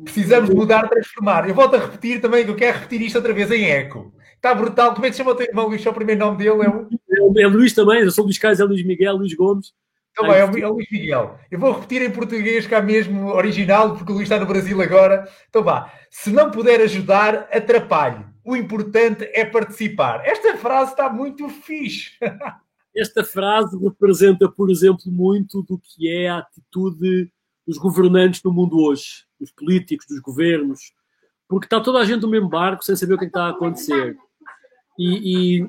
[0.05, 1.49] Precisamos mudar, transformar.
[1.49, 4.13] Eu volto a repetir também, eu quero repetir isto outra vez em eco.
[4.35, 4.93] Está brutal.
[4.93, 5.85] Como é que se chama o teu irmão, Luís?
[5.85, 6.51] É o primeiro nome dele?
[6.51, 6.69] É,
[7.23, 7.39] o...
[7.39, 9.73] é Luís também, eu sou Luís Carlos, é Luís Miguel, Luís Gomes.
[10.11, 11.39] Então, é, o, é o Luís Miguel.
[11.51, 15.27] Eu vou repetir em português cá mesmo, original, porque o Luís está no Brasil agora.
[15.49, 15.91] Então vá.
[16.11, 18.23] Se não puder ajudar, atrapalhe.
[18.45, 20.21] O importante é participar.
[20.27, 22.11] Esta frase está muito fixe.
[22.97, 27.31] esta frase representa, por exemplo, muito do que é a atitude
[27.67, 30.93] dos governantes no mundo hoje, dos políticos, dos governos,
[31.49, 33.47] porque está toda a gente no mesmo barco sem saber o que, é que está
[33.47, 34.17] a acontecer.
[34.99, 35.69] E, e,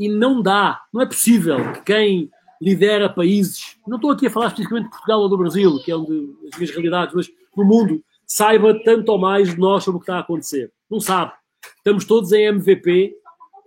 [0.00, 4.46] e, não dá, não é possível que quem lidera países, não estou aqui a falar
[4.46, 8.02] especificamente de Portugal ou do Brasil, que é onde as minhas realidades, mas no mundo,
[8.26, 10.72] saiba tanto ou mais de nós sobre o que está a acontecer.
[10.90, 11.32] Não sabe.
[11.76, 13.14] Estamos todos em MVP,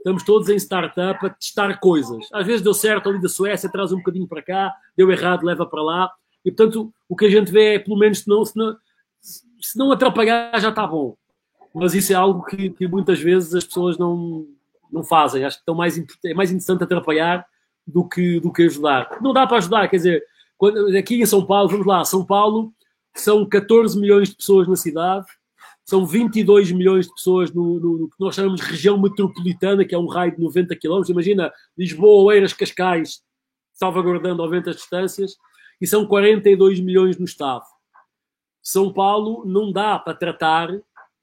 [0.07, 2.25] estamos todos em startup a testar coisas.
[2.31, 5.65] Às vezes deu certo ali da Suécia, traz um bocadinho para cá, deu errado, leva
[5.65, 6.11] para lá.
[6.45, 8.77] E portanto, o que a gente vê é, pelo menos, se não, se não,
[9.19, 11.17] se não atrapalhar, já está bom.
[11.73, 14.47] Mas isso é algo que, que, muitas vezes as pessoas não,
[14.89, 15.43] não fazem.
[15.43, 17.45] Acho que estão mais, é mais interessante atrapalhar
[17.85, 19.17] do que, do que ajudar.
[19.21, 20.23] Não dá para ajudar, quer dizer,
[20.57, 22.73] Quando, aqui em São Paulo, vamos lá, São Paulo
[23.13, 25.25] são 14 milhões de pessoas na cidade,
[25.89, 29.95] são 22 milhões de pessoas no, no, no, que nós chamamos de região metropolitana, que
[29.95, 31.09] é um raio de 90 quilómetros.
[31.09, 33.21] Imagina Lisboa, Oeiras, Cascais,
[33.71, 35.35] salvaguardando 90 distâncias,
[35.79, 37.63] e são 42 milhões no Estado.
[38.61, 40.69] São Paulo não dá para tratar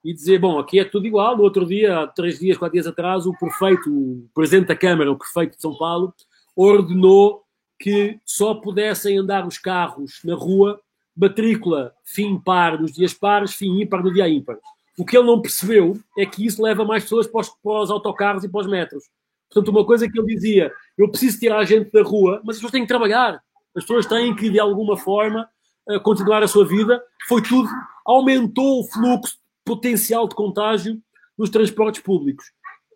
[0.03, 1.37] e dizer, bom, aqui é tudo igual.
[1.37, 5.19] No outro dia, três dias, quatro dias atrás, o prefeito, o presidente da Câmara, o
[5.19, 6.15] prefeito de São Paulo,
[6.57, 7.45] ordenou
[7.79, 10.81] que só pudessem andar os carros na rua
[11.17, 14.59] matrícula fim par nos dias pares, fim ímpar no dia ímpar.
[14.99, 17.91] O que ele não percebeu é que isso leva mais pessoas para os, para os
[17.91, 19.05] autocarros e para os metros.
[19.49, 22.61] Portanto, uma coisa que ele dizia, eu preciso tirar a gente da rua, mas as
[22.61, 23.43] pessoas têm que trabalhar.
[23.75, 25.49] As pessoas têm que, de alguma forma,
[25.89, 27.03] eh, continuar a sua vida.
[27.29, 27.69] Foi tudo,
[28.05, 31.01] aumentou o fluxo potencial de contágio
[31.37, 32.47] nos transportes públicos.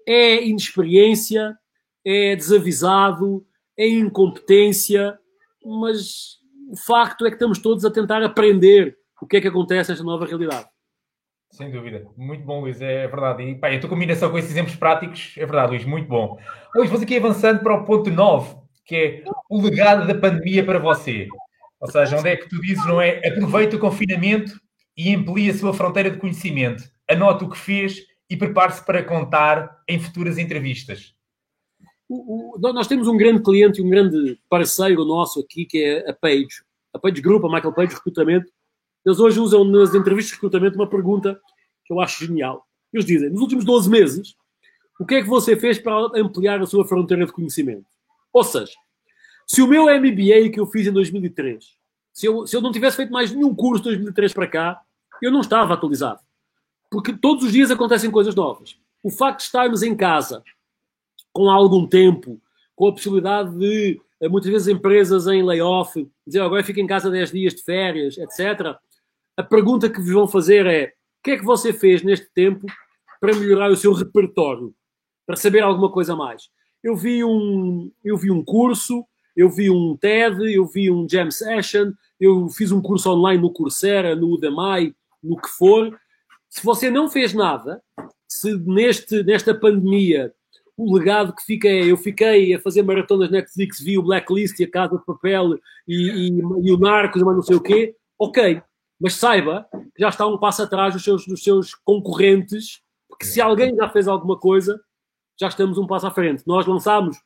[0.07, 1.57] É inexperiência,
[2.05, 3.45] é desavisado,
[3.77, 5.19] é incompetência,
[5.65, 6.38] mas
[6.69, 10.05] o facto é que estamos todos a tentar aprender o que é que acontece nesta
[10.05, 10.67] nova realidade.
[11.51, 12.07] Sem dúvida.
[12.17, 12.81] Muito bom, Luís.
[12.81, 13.43] É verdade.
[13.43, 15.85] E pá, a tua combinação com esses exemplos práticos é verdade, Luís.
[15.85, 16.39] Muito bom.
[16.75, 20.79] Luís, vamos aqui avançando para o ponto 9, que é o legado da pandemia para
[20.79, 21.27] você.
[21.81, 23.27] Ou seja, onde é que tu dizes, não é?
[23.27, 24.61] Aproveita o confinamento
[24.97, 26.85] e amplia a sua fronteira de conhecimento.
[27.09, 31.15] Anote o que fez e prepare-se para contar em futuras entrevistas.
[32.09, 36.63] O, nós temos um grande cliente, um grande parceiro nosso aqui, que é a Page.
[36.93, 38.51] A Page Group, a Michael Page Recrutamento.
[39.05, 41.39] Eles hoje usam nas entrevistas de recrutamento uma pergunta
[41.85, 42.67] que eu acho genial.
[42.93, 44.35] Eles dizem, nos últimos 12 meses,
[44.99, 47.87] o que é que você fez para ampliar a sua fronteira de conhecimento?
[48.33, 48.73] Ou seja,
[49.47, 51.65] se o meu MBA que eu fiz em 2003,
[52.13, 54.83] se eu, se eu não tivesse feito mais nenhum curso de 2003 para cá,
[55.23, 56.21] eu não estava atualizado.
[56.91, 58.77] Porque todos os dias acontecem coisas novas.
[59.03, 60.43] O facto de estarmos em casa
[61.33, 62.41] com algum tempo,
[62.75, 67.11] com a possibilidade de, eh, muitas vezes, empresas em layoff, dizer agora fica em casa
[67.11, 68.77] 10 dias de férias, etc.
[69.37, 72.67] A pergunta que vos vão fazer é: o que é que você fez neste tempo
[73.21, 74.75] para melhorar o seu repertório?
[75.27, 76.49] Para saber alguma coisa mais?
[76.83, 79.05] Eu vi um, eu vi um curso,
[79.37, 83.53] eu vi um TED, eu vi um Jam Session, eu fiz um curso online no
[83.53, 85.97] Coursera, no Udemy, no que for.
[86.49, 87.83] Se você não fez nada,
[88.27, 90.33] se neste, nesta pandemia
[90.79, 94.65] o legado que fica é, eu fiquei a fazer maratonas Netflix, vi o Blacklist e
[94.65, 95.59] a Casa de Papel
[95.89, 98.63] e, e, e o Narcos, mas não sei o quê, ok,
[99.01, 103.41] mas saiba que já está um passo atrás dos seus, dos seus concorrentes, porque se
[103.41, 104.81] alguém já fez alguma coisa,
[105.39, 106.45] já estamos um passo à frente.
[106.47, 107.17] Nós lançámos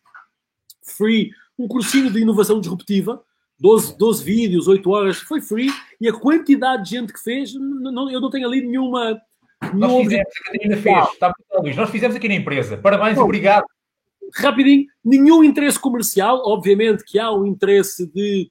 [0.97, 3.23] free um cursinho de inovação disruptiva,
[3.61, 8.11] 12, 12 vídeos, 8 horas, foi free, e a quantidade de gente que fez, não,
[8.11, 9.21] eu não tenho ali nenhuma
[9.75, 11.09] nós fizemos, a Catarina fez.
[11.13, 11.77] Está Luís.
[11.77, 12.77] Nós fizemos aqui na empresa.
[12.77, 13.65] Parabéns, Bom, obrigado.
[14.35, 16.43] Rapidinho, nenhum interesse comercial.
[16.45, 18.51] Obviamente que há um interesse de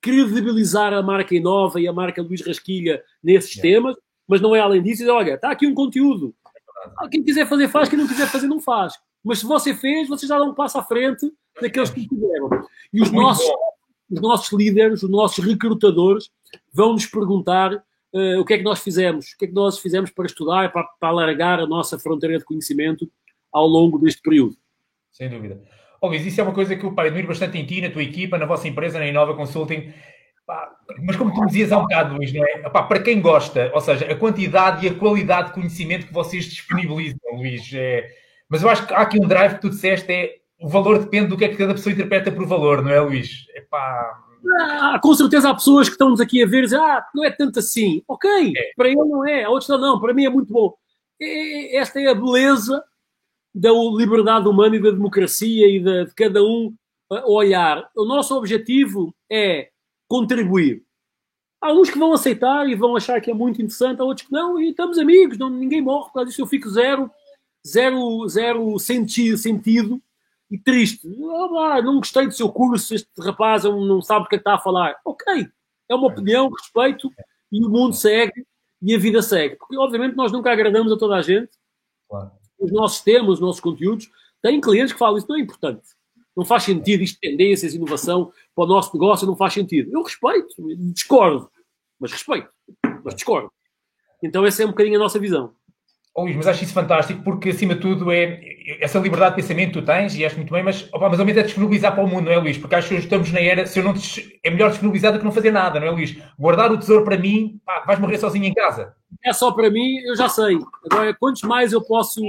[0.00, 3.62] credibilizar a marca Inova e a marca Luís Rasquilha nesses é.
[3.62, 3.96] temas,
[4.26, 5.08] mas não é além disso.
[5.10, 6.34] Olha, está aqui um conteúdo.
[7.02, 7.88] É quem quiser fazer, faz.
[7.88, 8.94] Quem não quiser fazer, não faz.
[9.22, 11.30] Mas se você fez, você já dá um passo à frente
[11.60, 12.48] daqueles que fizeram.
[12.92, 13.46] E os nossos,
[14.10, 16.30] os nossos líderes, os nossos recrutadores
[16.72, 17.82] vão nos perguntar
[18.12, 20.84] o que é que nós fizemos, o que é que nós fizemos para estudar, para,
[20.98, 23.10] para alargar a nossa fronteira de conhecimento
[23.52, 24.56] ao longo deste período.
[25.12, 25.60] Sem dúvida.
[26.02, 28.46] Luís, isso é uma coisa que eu admiro bastante em ti, na tua equipa, na
[28.46, 29.92] vossa empresa, na Inova Consulting.
[31.02, 32.58] Mas como tu me dizias há um bocado, Luís, não é?
[32.68, 37.18] para quem gosta, ou seja, a quantidade e a qualidade de conhecimento que vocês disponibilizam,
[37.34, 37.70] Luís.
[37.74, 38.08] É...
[38.48, 41.28] Mas eu acho que há aqui um drive que tu disseste, é o valor depende
[41.28, 43.46] do que é que cada pessoa interpreta por valor, não é, Luís?
[43.54, 44.24] Epá,
[44.60, 47.30] ah, com certeza há pessoas que estão-nos aqui a ver e dizem, ah, não é
[47.30, 48.02] tanto assim.
[48.08, 48.72] Ok, é.
[48.76, 50.74] para ele não é, a outros não, não, para mim é muito bom.
[51.20, 52.82] É, esta é a beleza
[53.54, 56.74] da liberdade humana e da democracia e de, de cada um
[57.26, 57.90] olhar.
[57.96, 59.70] O nosso objetivo é
[60.08, 60.82] contribuir.
[61.60, 64.32] Há uns que vão aceitar e vão achar que é muito interessante, há outros que
[64.32, 67.10] não, e estamos amigos, não, ninguém morre, por causa disso eu fico zero,
[67.66, 70.00] zero, zero senti sentido
[70.50, 71.08] e triste.
[71.58, 74.54] Ah, não gostei do seu curso, este rapaz não sabe o que é que está
[74.54, 74.96] a falar.
[75.04, 75.46] Ok,
[75.88, 77.10] é uma opinião, respeito,
[77.52, 78.44] e o mundo segue
[78.82, 79.56] e a vida segue.
[79.56, 81.50] Porque, obviamente, nós nunca agradamos a toda a gente.
[82.08, 82.30] Claro.
[82.58, 84.10] Os nossos temas, os nossos conteúdos,
[84.42, 85.88] têm clientes que falam isso não é importante.
[86.36, 89.90] Não faz sentido isto, tendências, inovação para o nosso negócio, não faz sentido.
[89.92, 90.54] Eu respeito,
[90.92, 91.50] discordo,
[91.98, 92.48] mas respeito,
[93.04, 93.50] mas discordo.
[94.22, 95.54] Então, essa é um bocadinho a nossa visão.
[96.14, 98.40] Oh, Luís, mas acho isso fantástico porque, acima de tudo, é
[98.80, 101.24] essa liberdade de pensamento que tu tens e acho muito bem, mas, opa, mas ao
[101.24, 102.58] menos é disponibilizar para o mundo, não é, Luís?
[102.58, 103.94] Porque acho que estamos na era, se eu não
[104.42, 106.16] é melhor disponibilizar do que não fazer nada, não é, Luís?
[106.38, 108.92] Guardar o tesouro para mim, pá, vais morrer sozinho em casa.
[109.24, 110.58] É só para mim, eu já sei.
[110.90, 112.20] Agora, quantos mais eu posso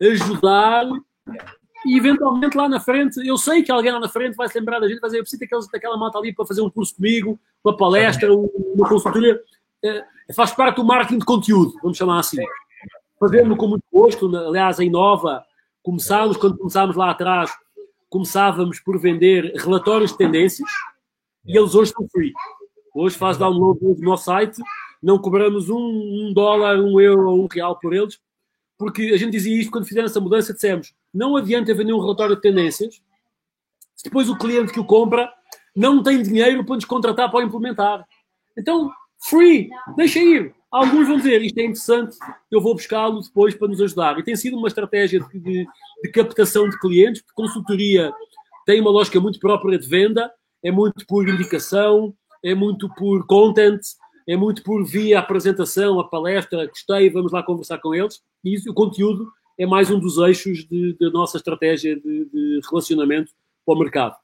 [0.00, 0.86] ajudar
[1.86, 4.78] e eventualmente lá na frente, eu sei que alguém lá na frente vai se lembrar
[4.78, 7.38] da gente, vai dizer, eu preciso daqueles, daquela malta ali para fazer um curso comigo,
[7.64, 9.40] uma palestra, uma consultoria.
[9.84, 10.04] É,
[10.34, 12.38] faz parte do marketing de conteúdo, vamos chamar assim.
[13.18, 15.44] Fazendo com muito gosto, aliás, em Nova,
[15.82, 17.50] começámos, quando começámos lá atrás,
[18.08, 20.68] começávamos por vender relatórios de tendências
[21.44, 22.32] e eles hoje estão free.
[22.94, 24.60] Hoje faz download do nosso site,
[25.02, 28.20] não cobramos um, um dólar, um euro ou um real por eles,
[28.78, 32.36] porque a gente dizia isto quando fizeram essa mudança, dissemos, não adianta vender um relatório
[32.36, 33.02] de tendências,
[33.96, 35.32] se depois o cliente que o compra
[35.74, 38.06] não tem dinheiro para nos contratar para implementar.
[38.56, 40.54] Então, free, deixa ir.
[40.70, 42.16] Alguns vão dizer, isto é interessante,
[42.50, 44.18] eu vou buscá-lo depois para nos ajudar.
[44.18, 45.66] E tem sido uma estratégia de, de,
[46.02, 48.12] de captação de clientes, porque consultoria
[48.66, 50.30] tem uma lógica muito própria de venda,
[50.62, 52.14] é muito por indicação,
[52.44, 53.80] é muito por content,
[54.28, 58.20] é muito por via apresentação, a palestra, gostei, vamos lá conversar com eles.
[58.44, 59.26] E isso, o conteúdo
[59.58, 60.66] é mais um dos eixos
[61.00, 63.32] da nossa estratégia de, de relacionamento
[63.64, 64.16] para o mercado.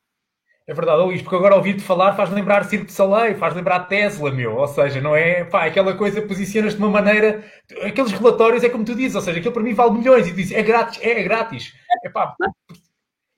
[0.67, 4.31] É verdade, Luís, porque agora ouvir-te falar faz lembrar Circo de Soleil, faz lembrar Tesla,
[4.31, 4.57] meu.
[4.57, 7.45] Ou seja, não é pá, aquela coisa, posicionas de uma maneira.
[7.83, 10.53] Aqueles relatórios é como tu dizes, ou seja, aquilo para mim vale milhões e dizes
[10.53, 11.75] é grátis, é, é grátis.
[12.03, 12.35] É pá.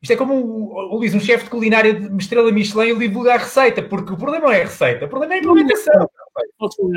[0.00, 3.38] Isto é como o, Luís, um chefe de culinária de estrela Michelin, ele divulga a
[3.38, 6.08] receita, porque o problema não é a receita, o problema é a implementação.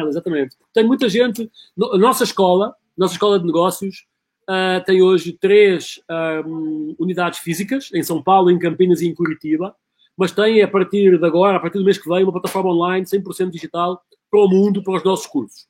[0.10, 0.56] Exatamente.
[0.72, 1.50] Tem muita gente.
[1.92, 4.06] A nossa escola, nossa escola de negócios,
[4.48, 6.00] uh, tem hoje três
[6.46, 9.76] um, unidades físicas, em São Paulo, em Campinas e em Curitiba
[10.20, 13.06] mas tem a partir de agora, a partir do mês que vem, uma plataforma online
[13.06, 15.66] 100% digital para o mundo, para os nossos cursos.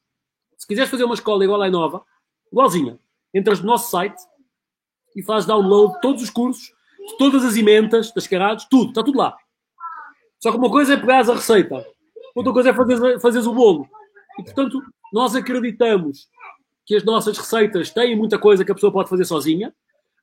[0.58, 2.04] Se quiseres fazer uma escola igual à Inova,
[2.52, 2.98] igualzinha,
[3.32, 4.20] entras no nosso site
[5.16, 6.74] e fazes download de todos os cursos,
[7.10, 9.38] de todas as emendas, das caradas, tudo, está tudo lá.
[10.40, 11.86] Só que uma coisa é pegares a receita,
[12.34, 13.88] outra coisa é fazeres, fazeres o bolo.
[14.40, 14.82] E, portanto,
[15.14, 16.28] nós acreditamos
[16.88, 19.72] que as nossas receitas têm muita coisa que a pessoa pode fazer sozinha,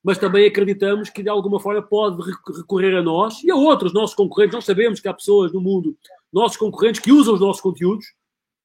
[0.06, 2.22] mas também acreditamos que de alguma forma pode
[2.56, 4.54] recorrer a nós e a outros nossos concorrentes.
[4.54, 5.96] Nós sabemos que há pessoas no mundo,
[6.32, 8.06] nossos concorrentes, que usam os nossos conteúdos,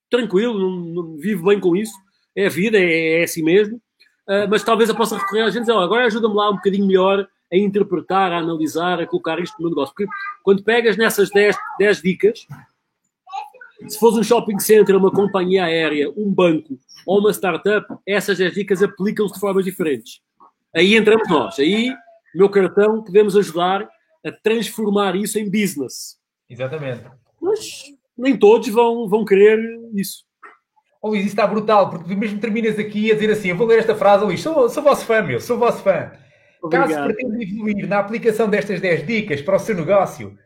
[0.07, 1.93] tranquilo, não, não vivo bem com isso,
[2.35, 5.61] é a vida, é, é assim mesmo, uh, mas talvez eu possa recorrer a gente
[5.61, 9.55] dizer, oh, agora ajuda-me lá um bocadinho melhor a interpretar, a analisar, a colocar isto
[9.55, 9.95] no meu negócio.
[9.95, 10.11] Porque
[10.43, 12.45] quando pegas nessas 10, 10 dicas,
[13.87, 18.53] se fosse um shopping center, uma companhia aérea, um banco ou uma startup, essas 10
[18.53, 20.21] dicas aplicam-se de formas diferentes.
[20.75, 21.59] Aí entramos nós.
[21.59, 21.93] Aí,
[22.33, 23.87] meu cartão, podemos ajudar
[24.25, 26.17] a transformar isso em business.
[26.49, 27.03] Exatamente.
[27.41, 27.83] Mas
[28.17, 29.59] nem todos vão, vão querer
[29.93, 30.23] isso.
[31.01, 33.67] Oh, Luís, isso está brutal, porque tu mesmo terminas aqui a dizer assim: eu vou
[33.67, 36.11] ler esta frase, Luís, sou, sou vosso fã, meu, sou vosso fã.
[36.61, 36.89] Obrigado.
[36.89, 40.37] Caso pretenda evoluir na aplicação destas 10 dicas para o seu negócio,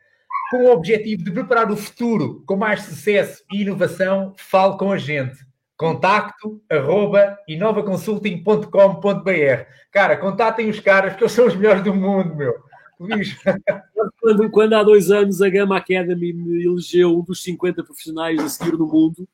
[0.50, 4.98] com o objetivo de preparar o futuro com mais sucesso e inovação, fale com a
[4.98, 5.46] gente
[5.78, 12.54] contacto arroba inovaconsulting.com.br Cara, contatem os caras, porque eles são os melhores do mundo, meu.
[14.22, 18.50] Quando, quando, há dois anos a Gama Academy me elegeu um dos 50 profissionais a
[18.50, 19.28] seguir no mundo,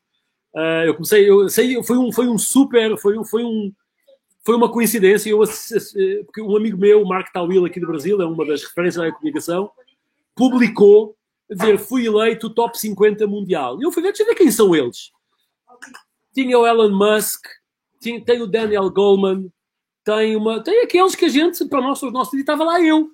[0.54, 3.72] uh, eu comecei, eu sei, foi um, foi um super, foi um, foi um,
[4.44, 5.30] foi uma coincidência.
[5.30, 5.42] Eu,
[6.26, 9.72] porque um amigo meu, Mark Tawil, aqui do Brasil, é uma das referências da comunicação,
[10.36, 11.16] publicou
[11.50, 13.80] a dizer: fui eleito top 50 mundial.
[13.80, 15.12] E eu fui ver, deixa eu ver quem são eles
[16.34, 17.46] tinha o Elon Musk,
[18.00, 19.52] tinha, tem o Daniel Goleman,
[20.04, 23.10] tem, uma, tem aqueles que a gente, para nós, os nossos, estava lá eu.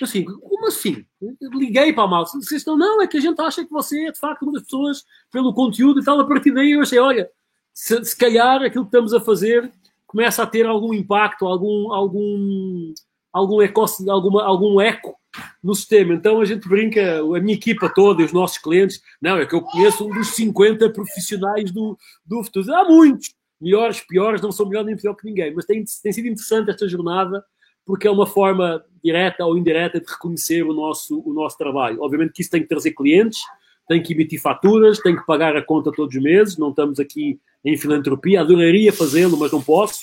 [0.00, 1.04] Assim, como assim?
[1.52, 2.30] Liguei para a malta.
[2.30, 4.62] Vocês estão, não, é que a gente acha que você é de facto uma das
[4.62, 6.20] pessoas pelo conteúdo e tal.
[6.20, 7.28] A partir daí eu achei, olha,
[7.74, 9.72] se, se calhar aquilo que estamos a fazer
[10.06, 12.94] começa a ter algum impacto, algum, algum,
[13.38, 15.16] algum, eco, alguma, algum eco
[15.62, 16.14] no sistema.
[16.14, 19.62] Então a gente brinca, a minha equipa toda, os nossos clientes, não, é que eu
[19.62, 22.74] conheço um dos 50 profissionais do, do futuro.
[22.74, 26.26] Há muitos, melhores, piores, não sou melhor nem pior que ninguém, mas tem, tem sido
[26.26, 27.44] interessante esta jornada
[27.86, 32.02] porque é uma forma direta ou indireta de reconhecer o nosso, o nosso trabalho.
[32.02, 33.40] Obviamente que isso tem que trazer clientes,
[33.88, 37.40] tem que emitir faturas, tem que pagar a conta todos os meses, não estamos aqui
[37.64, 40.02] em filantropia, adoraria fazê-lo, mas não posso.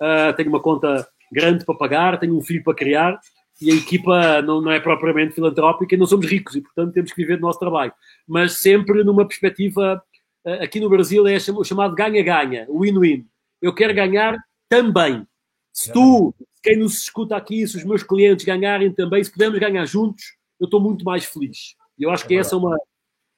[0.00, 3.20] Uh, tenho uma conta grande para pagar, tenho um filho para criar,
[3.60, 7.12] e a equipa não, não é propriamente filantrópica e não somos ricos e, portanto, temos
[7.12, 7.92] que viver do nosso trabalho.
[8.26, 10.02] Mas sempre numa perspectiva,
[10.44, 13.26] eh, aqui no Brasil é o chamado ganha-ganha, win-win.
[13.60, 14.36] Eu quero ganhar
[14.68, 15.26] também.
[15.72, 19.84] Se tu, quem nos escuta aqui, se os meus clientes ganharem também, se pudermos ganhar
[19.84, 20.24] juntos,
[20.58, 21.74] eu estou muito mais feliz.
[21.98, 22.76] E eu acho que essa é, uma,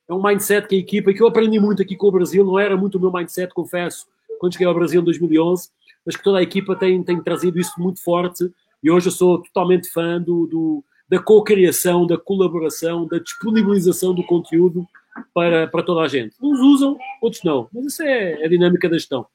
[0.08, 2.44] é um mindset que a equipa, e que eu aprendi muito aqui com o Brasil,
[2.44, 4.06] não era muito o meu mindset, confesso,
[4.38, 5.68] quando cheguei ao Brasil em 2011,
[6.04, 8.50] mas que toda a equipa tem, tem trazido isso muito forte
[8.82, 14.24] e hoje eu sou totalmente fã do, do da co-criação, da colaboração, da disponibilização do
[14.24, 14.86] conteúdo
[15.34, 16.34] para, para toda a gente.
[16.40, 17.68] Uns usam, outros não.
[17.72, 19.26] Mas isso é a dinâmica da gestão.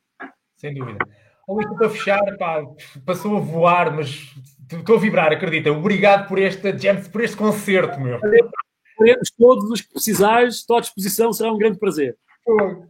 [0.56, 0.98] Sem dúvida.
[1.48, 2.66] Luís, para fechar, pá,
[3.06, 4.34] passou a voar, mas
[4.72, 5.72] Estou a vibrar, acredita.
[5.72, 8.20] Obrigado por este, James, por este concerto, meu.
[9.38, 12.18] Todos os que precisares, estou à disposição, será um grande prazer.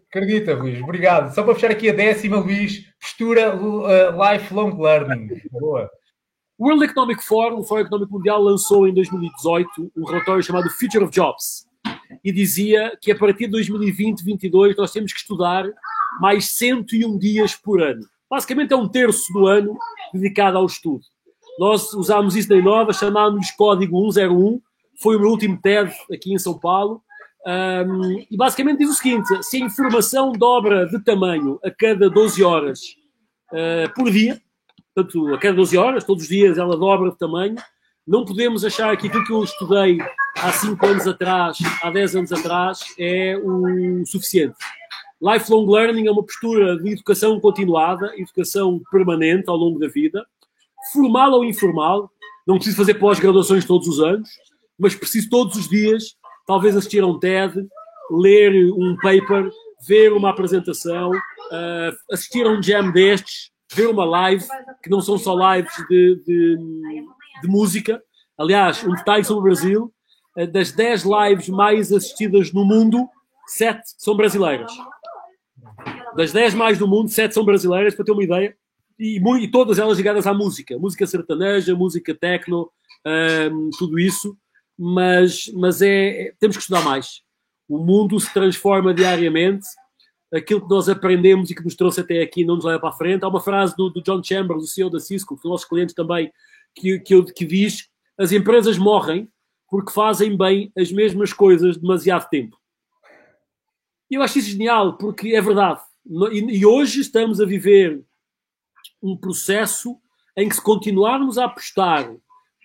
[0.09, 1.33] Acredita, Luís, obrigado.
[1.33, 5.41] Só para fechar aqui a décima, Luís, postura uh, lifelong learning.
[5.51, 5.89] Boa.
[6.57, 11.03] O World Economic Forum, o Fórum Económico Mundial, lançou em 2018 um relatório chamado Future
[11.03, 11.67] of Jobs
[12.23, 15.65] e dizia que a partir de 2020-2022 nós temos que estudar
[16.19, 18.03] mais 101 dias por ano.
[18.29, 19.77] Basicamente é um terço do ano
[20.13, 21.01] dedicado ao estudo.
[21.59, 24.59] Nós usámos isso na Inova, chamámos Código 101,
[25.01, 27.01] foi o meu último TED aqui em São Paulo,
[27.47, 32.43] um, e basicamente diz o seguinte: se a informação dobra de tamanho a cada 12
[32.43, 32.81] horas
[33.53, 34.41] uh, por dia,
[34.93, 37.55] portanto, a cada 12 horas, todos os dias ela dobra de tamanho.
[38.05, 39.97] Não podemos achar que aquilo que eu estudei
[40.37, 44.55] há 5 anos atrás, há 10 anos atrás, é o suficiente.
[45.21, 50.25] Lifelong learning é uma postura de educação continuada, educação permanente ao longo da vida,
[50.93, 52.11] formal ou informal.
[52.45, 54.29] Não preciso fazer pós-graduações todos os anos,
[54.77, 56.15] mas preciso todos os dias,
[56.47, 57.67] talvez assistir a um TED,
[58.09, 59.51] ler um paper,
[59.85, 64.45] ver uma apresentação, uh, assistir a um jam destes, ver uma live,
[64.81, 66.57] que não são só lives de, de,
[67.41, 68.01] de música.
[68.37, 69.93] Aliás, um detalhe sobre o Brasil:
[70.37, 73.07] eh, das 10 lives mais assistidas no mundo,
[73.47, 74.71] 7 são brasileiras.
[76.15, 78.55] Das 10 mais do mundo, 7 são brasileiras, para ter uma ideia.
[78.97, 80.77] E, e todas elas ligadas à música.
[80.79, 82.71] Música sertaneja, música techno,
[83.05, 84.35] ehm, tudo isso.
[84.77, 87.21] Mas, mas é, é, temos que estudar mais.
[87.67, 89.67] O mundo se transforma diariamente
[90.33, 92.93] aquilo que nós aprendemos e que nos trouxe até aqui não nos leva para a
[92.93, 93.23] frente.
[93.23, 95.67] Há uma frase do, do John Chambers, o CEO da Cisco, que é o nosso
[95.67, 96.31] cliente também,
[96.75, 99.29] que, que, que diz as empresas morrem
[99.69, 102.57] porque fazem bem as mesmas coisas demasiado tempo.
[104.09, 105.81] E eu acho isso genial, porque é verdade.
[106.31, 108.01] E, e hoje estamos a viver
[109.01, 109.97] um processo
[110.35, 112.09] em que se continuarmos a apostar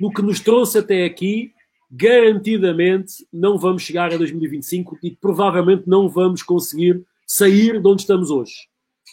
[0.01, 1.53] no que nos trouxe até aqui,
[1.93, 8.31] garantidamente não vamos chegar a 2025 e provavelmente não vamos conseguir sair de onde estamos
[8.31, 8.55] hoje.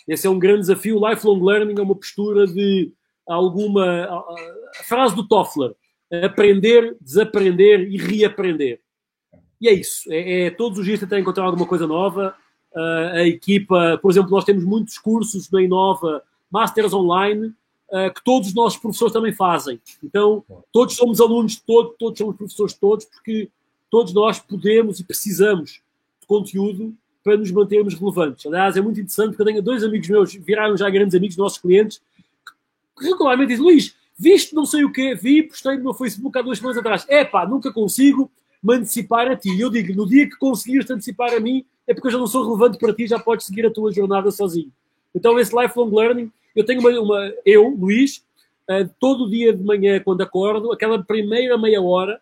[0.07, 0.97] Esse é um grande desafio.
[0.97, 2.91] Lifelong learning é uma postura de
[3.27, 4.05] alguma.
[4.79, 5.75] A frase do Toffler:
[6.23, 8.79] aprender, desaprender e reaprender.
[9.59, 10.03] E é isso.
[10.09, 12.33] É, é todos os dias tentar encontrar alguma coisa nova.
[12.73, 17.51] Uh, a equipa, por exemplo, nós temos muitos cursos na Inova, Masters Online,
[17.91, 19.79] uh, que todos os nossos professores também fazem.
[20.03, 23.49] Então, todos somos alunos de todos, todos somos professores de todos, porque
[23.89, 25.81] todos nós podemos e precisamos
[26.21, 28.45] de conteúdo para nos mantermos relevantes.
[28.45, 31.57] Aliás, é muito interessante porque eu tenho dois amigos meus, viraram já grandes amigos, nossos
[31.57, 32.01] clientes,
[32.97, 36.41] que regularmente dizem, Luís, viste não sei o quê, vi, postei no meu Facebook há
[36.41, 37.05] duas semanas atrás.
[37.07, 38.31] É pá, nunca consigo
[38.61, 39.49] me antecipar a ti.
[39.49, 42.17] E eu digo, no dia que conseguires te antecipar a mim, é porque eu já
[42.17, 44.71] não sou relevante para ti, já podes seguir a tua jornada sozinho.
[45.15, 48.23] Então, esse lifelong learning, eu tenho uma, uma eu, Luís,
[48.69, 52.21] uh, todo dia de manhã, quando acordo, aquela primeira meia hora,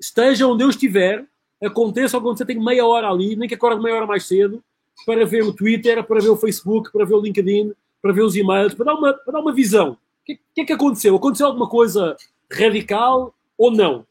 [0.00, 1.24] esteja onde eu estiver,
[1.62, 4.62] aconteça ou acontecer, tenho meia hora ali, nem que acorde meia hora mais cedo,
[5.06, 8.36] para ver o Twitter, para ver o Facebook, para ver o LinkedIn, para ver os
[8.36, 9.92] e-mails, para dar uma, para dar uma visão.
[9.92, 11.16] O que, que é que aconteceu?
[11.16, 12.16] Aconteceu alguma coisa
[12.50, 14.06] radical ou não?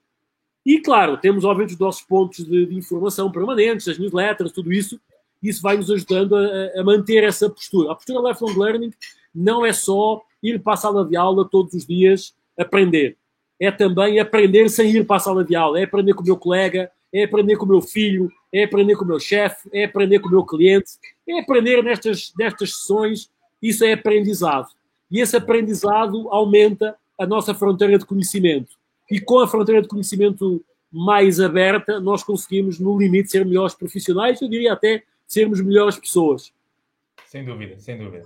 [0.66, 5.00] E, claro, temos, obviamente, os nossos pontos de, de informação permanentes, as newsletters, tudo isso.
[5.42, 7.92] Isso vai nos ajudando a, a, manter essa postura.
[7.92, 8.94] A postura lifelong learning
[9.34, 13.18] não é só ir para a sala de aula todos os dias aprender.
[13.60, 15.80] É também aprender sem ir para a sala de aula.
[15.80, 19.04] É aprender com o meu colega, é aprender com o meu filho, é aprender com
[19.04, 20.92] o meu chefe, é aprender com o meu cliente,
[21.28, 23.30] é aprender nestas, nestas sessões.
[23.62, 24.68] Isso é aprendizado.
[25.10, 28.76] E esse aprendizado aumenta a nossa fronteira de conhecimento.
[29.10, 34.42] E com a fronteira de conhecimento mais aberta, nós conseguimos, no limite, ser melhores profissionais,
[34.42, 36.52] eu diria até sermos melhores pessoas.
[37.26, 38.26] Sem dúvida, sem dúvida.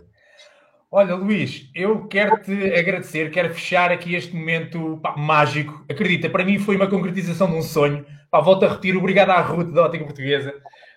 [0.97, 5.83] Olha, Luís, eu quero te agradecer, quero fechar aqui este momento pá, mágico.
[5.91, 8.05] Acredita, para mim foi uma concretização de um sonho.
[8.31, 10.53] Pá, volto a repetir, obrigado à Ruth da Ótica Portuguesa,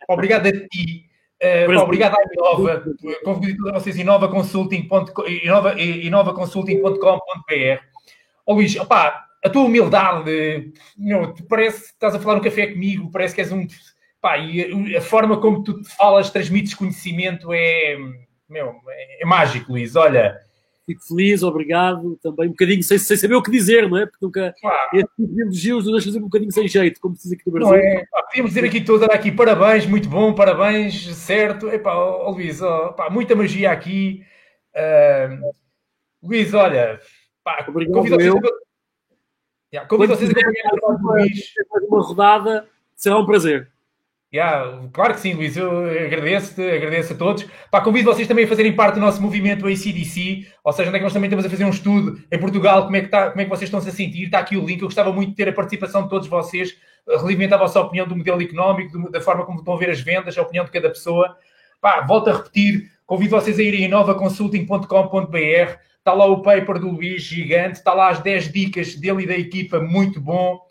[0.08, 1.04] obrigado a ti,
[1.42, 2.84] uh, pá, obrigado à Inova,
[3.24, 5.30] convido todos vocês, inovaconsulting.com.br.
[5.42, 5.74] Inova.
[8.46, 13.10] Ó Luís, opá, a tua humildade, meu, parece que estás a falar um café comigo,
[13.10, 13.66] parece que és um.
[14.20, 18.27] Pá, e a forma como tu falas, transmites conhecimento é.
[18.48, 19.94] Meu, é, é mágico, Luís.
[19.94, 20.40] Olha,
[20.88, 24.06] fico feliz, obrigado, também um bocadinho sem, sem saber o que dizer, não é?
[24.06, 24.90] Porque nunca ah.
[24.94, 27.52] esse tipo de elogios nos deixa um bocadinho sem jeito, como se diz aqui no
[27.52, 27.76] Brasil.
[27.76, 28.06] Não é?
[28.10, 31.68] Pá, podíamos dizer aqui todos, aqui parabéns, muito bom, parabéns, certo.
[31.68, 34.24] Epá, oh, Luís, oh, pá, muita magia aqui.
[34.74, 35.54] Uh,
[36.22, 36.98] Luís, olha,
[37.44, 38.40] pá, obrigado, convido eu.
[38.40, 38.52] vocês,
[39.70, 41.28] yeah, convido vocês a acompanhar.
[41.86, 43.70] Uma rodada, será um prazer.
[44.30, 45.56] Yeah, claro que sim, Luís.
[45.56, 47.46] Eu agradeço-te, agradeço a todos.
[47.70, 50.98] Pá, convido vocês também a fazerem parte do nosso movimento ACDC, ou seja, onde é
[50.98, 53.40] que nós também estamos a fazer um estudo em Portugal, como é que, está, como
[53.40, 54.24] é que vocês estão-se a sentir.
[54.24, 54.82] Está aqui o link.
[54.82, 56.76] Eu gostava muito de ter a participação de todos vocês,
[57.06, 60.00] relevando a vossa opinião do modelo económico, do, da forma como estão a ver as
[60.00, 61.34] vendas, a opinião de cada pessoa.
[61.80, 65.78] Pá, volto a repetir, convido vocês a irem em novaconsulting.com.br.
[65.98, 67.78] Está lá o paper do Luís, gigante.
[67.78, 70.67] Está lá as 10 dicas dele e da equipa, muito bom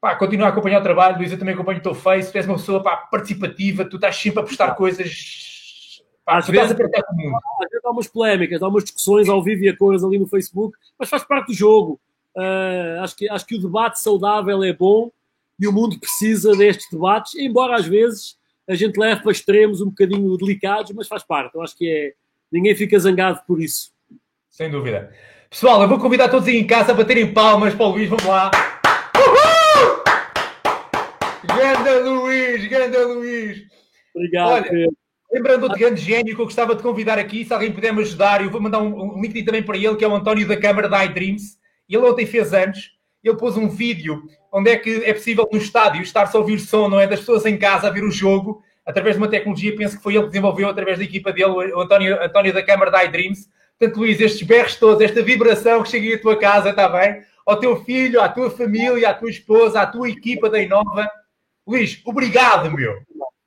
[0.00, 2.46] pá, continua a acompanhar o trabalho, Luís, eu também acompanho o teu Face, tu és
[2.46, 6.02] uma pessoa pá, participativa, tu estás sempre a postar coisas.
[6.24, 7.38] Pá, às, vezes, a com mundo.
[7.62, 10.26] às vezes há umas polémicas, há umas discussões ao vivo e a cores ali no
[10.26, 12.00] Facebook, mas faz parte do jogo.
[12.36, 15.10] Uh, acho, que, acho que o debate saudável é bom
[15.58, 18.38] e o mundo precisa destes debates, embora às vezes
[18.68, 21.54] a gente leve para extremos um bocadinho delicados, mas faz parte.
[21.54, 22.12] Eu acho que é.
[22.52, 23.92] Ninguém fica zangado por isso.
[24.48, 25.12] Sem dúvida.
[25.48, 28.24] Pessoal, eu vou convidar todos aí em casa a baterem palmas para o Luís, vamos
[28.24, 28.50] lá.
[31.56, 33.62] Ganda Luís, Ganda Luís.
[34.14, 34.96] Obrigado, Olha, Pedro.
[35.32, 38.42] Lembrando outro grande gênio que eu gostava de convidar aqui, se alguém puder me ajudar,
[38.42, 40.88] eu vou mandar um, um link também para ele, que é o António da Câmara
[40.88, 41.56] da iDreams.
[41.88, 42.90] Ele ontem fez anos,
[43.22, 46.88] ele pôs um vídeo onde é que é possível no estádio estar-se a ouvir som,
[46.88, 47.06] não é?
[47.06, 50.14] Das pessoas em casa a ver o jogo, através de uma tecnologia, penso que foi
[50.14, 53.48] ele que desenvolveu através da equipa dele, o António, António da Câmara da iDreams.
[53.78, 57.22] Portanto, Luís, estes berros todos, esta vibração que cheguei à tua casa, está bem?
[57.46, 61.08] Ao teu filho, à tua família, à tua esposa, à tua equipa da Inova
[61.70, 63.00] Luís, obrigado, meu.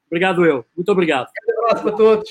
[0.07, 0.65] Obrigado eu.
[0.77, 1.27] Muito obrigado.
[1.45, 2.29] Um abraço para todos.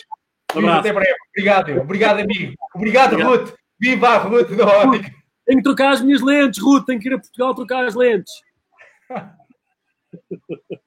[0.55, 0.81] Um abraço.
[0.81, 1.17] Até breve.
[1.29, 1.83] Obrigado, eu.
[1.83, 2.55] Obrigado, amigo.
[2.75, 3.41] Obrigado, obrigado.
[3.41, 3.55] Ruth.
[3.79, 5.15] Viva a Ruth da Ótica.
[5.45, 6.87] Tenho que trocar as minhas lentes, Ruth.
[6.87, 8.33] Tenho que ir a Portugal trocar as lentes.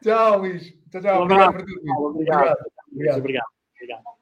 [0.00, 0.72] tchau, Luís.
[0.92, 1.20] Tchau, tchau.
[1.20, 1.24] Um.
[1.24, 1.48] Obrigado.
[1.48, 2.06] Obrigado.
[2.06, 2.56] obrigado.
[3.18, 3.44] obrigado.
[3.74, 4.13] obrigado.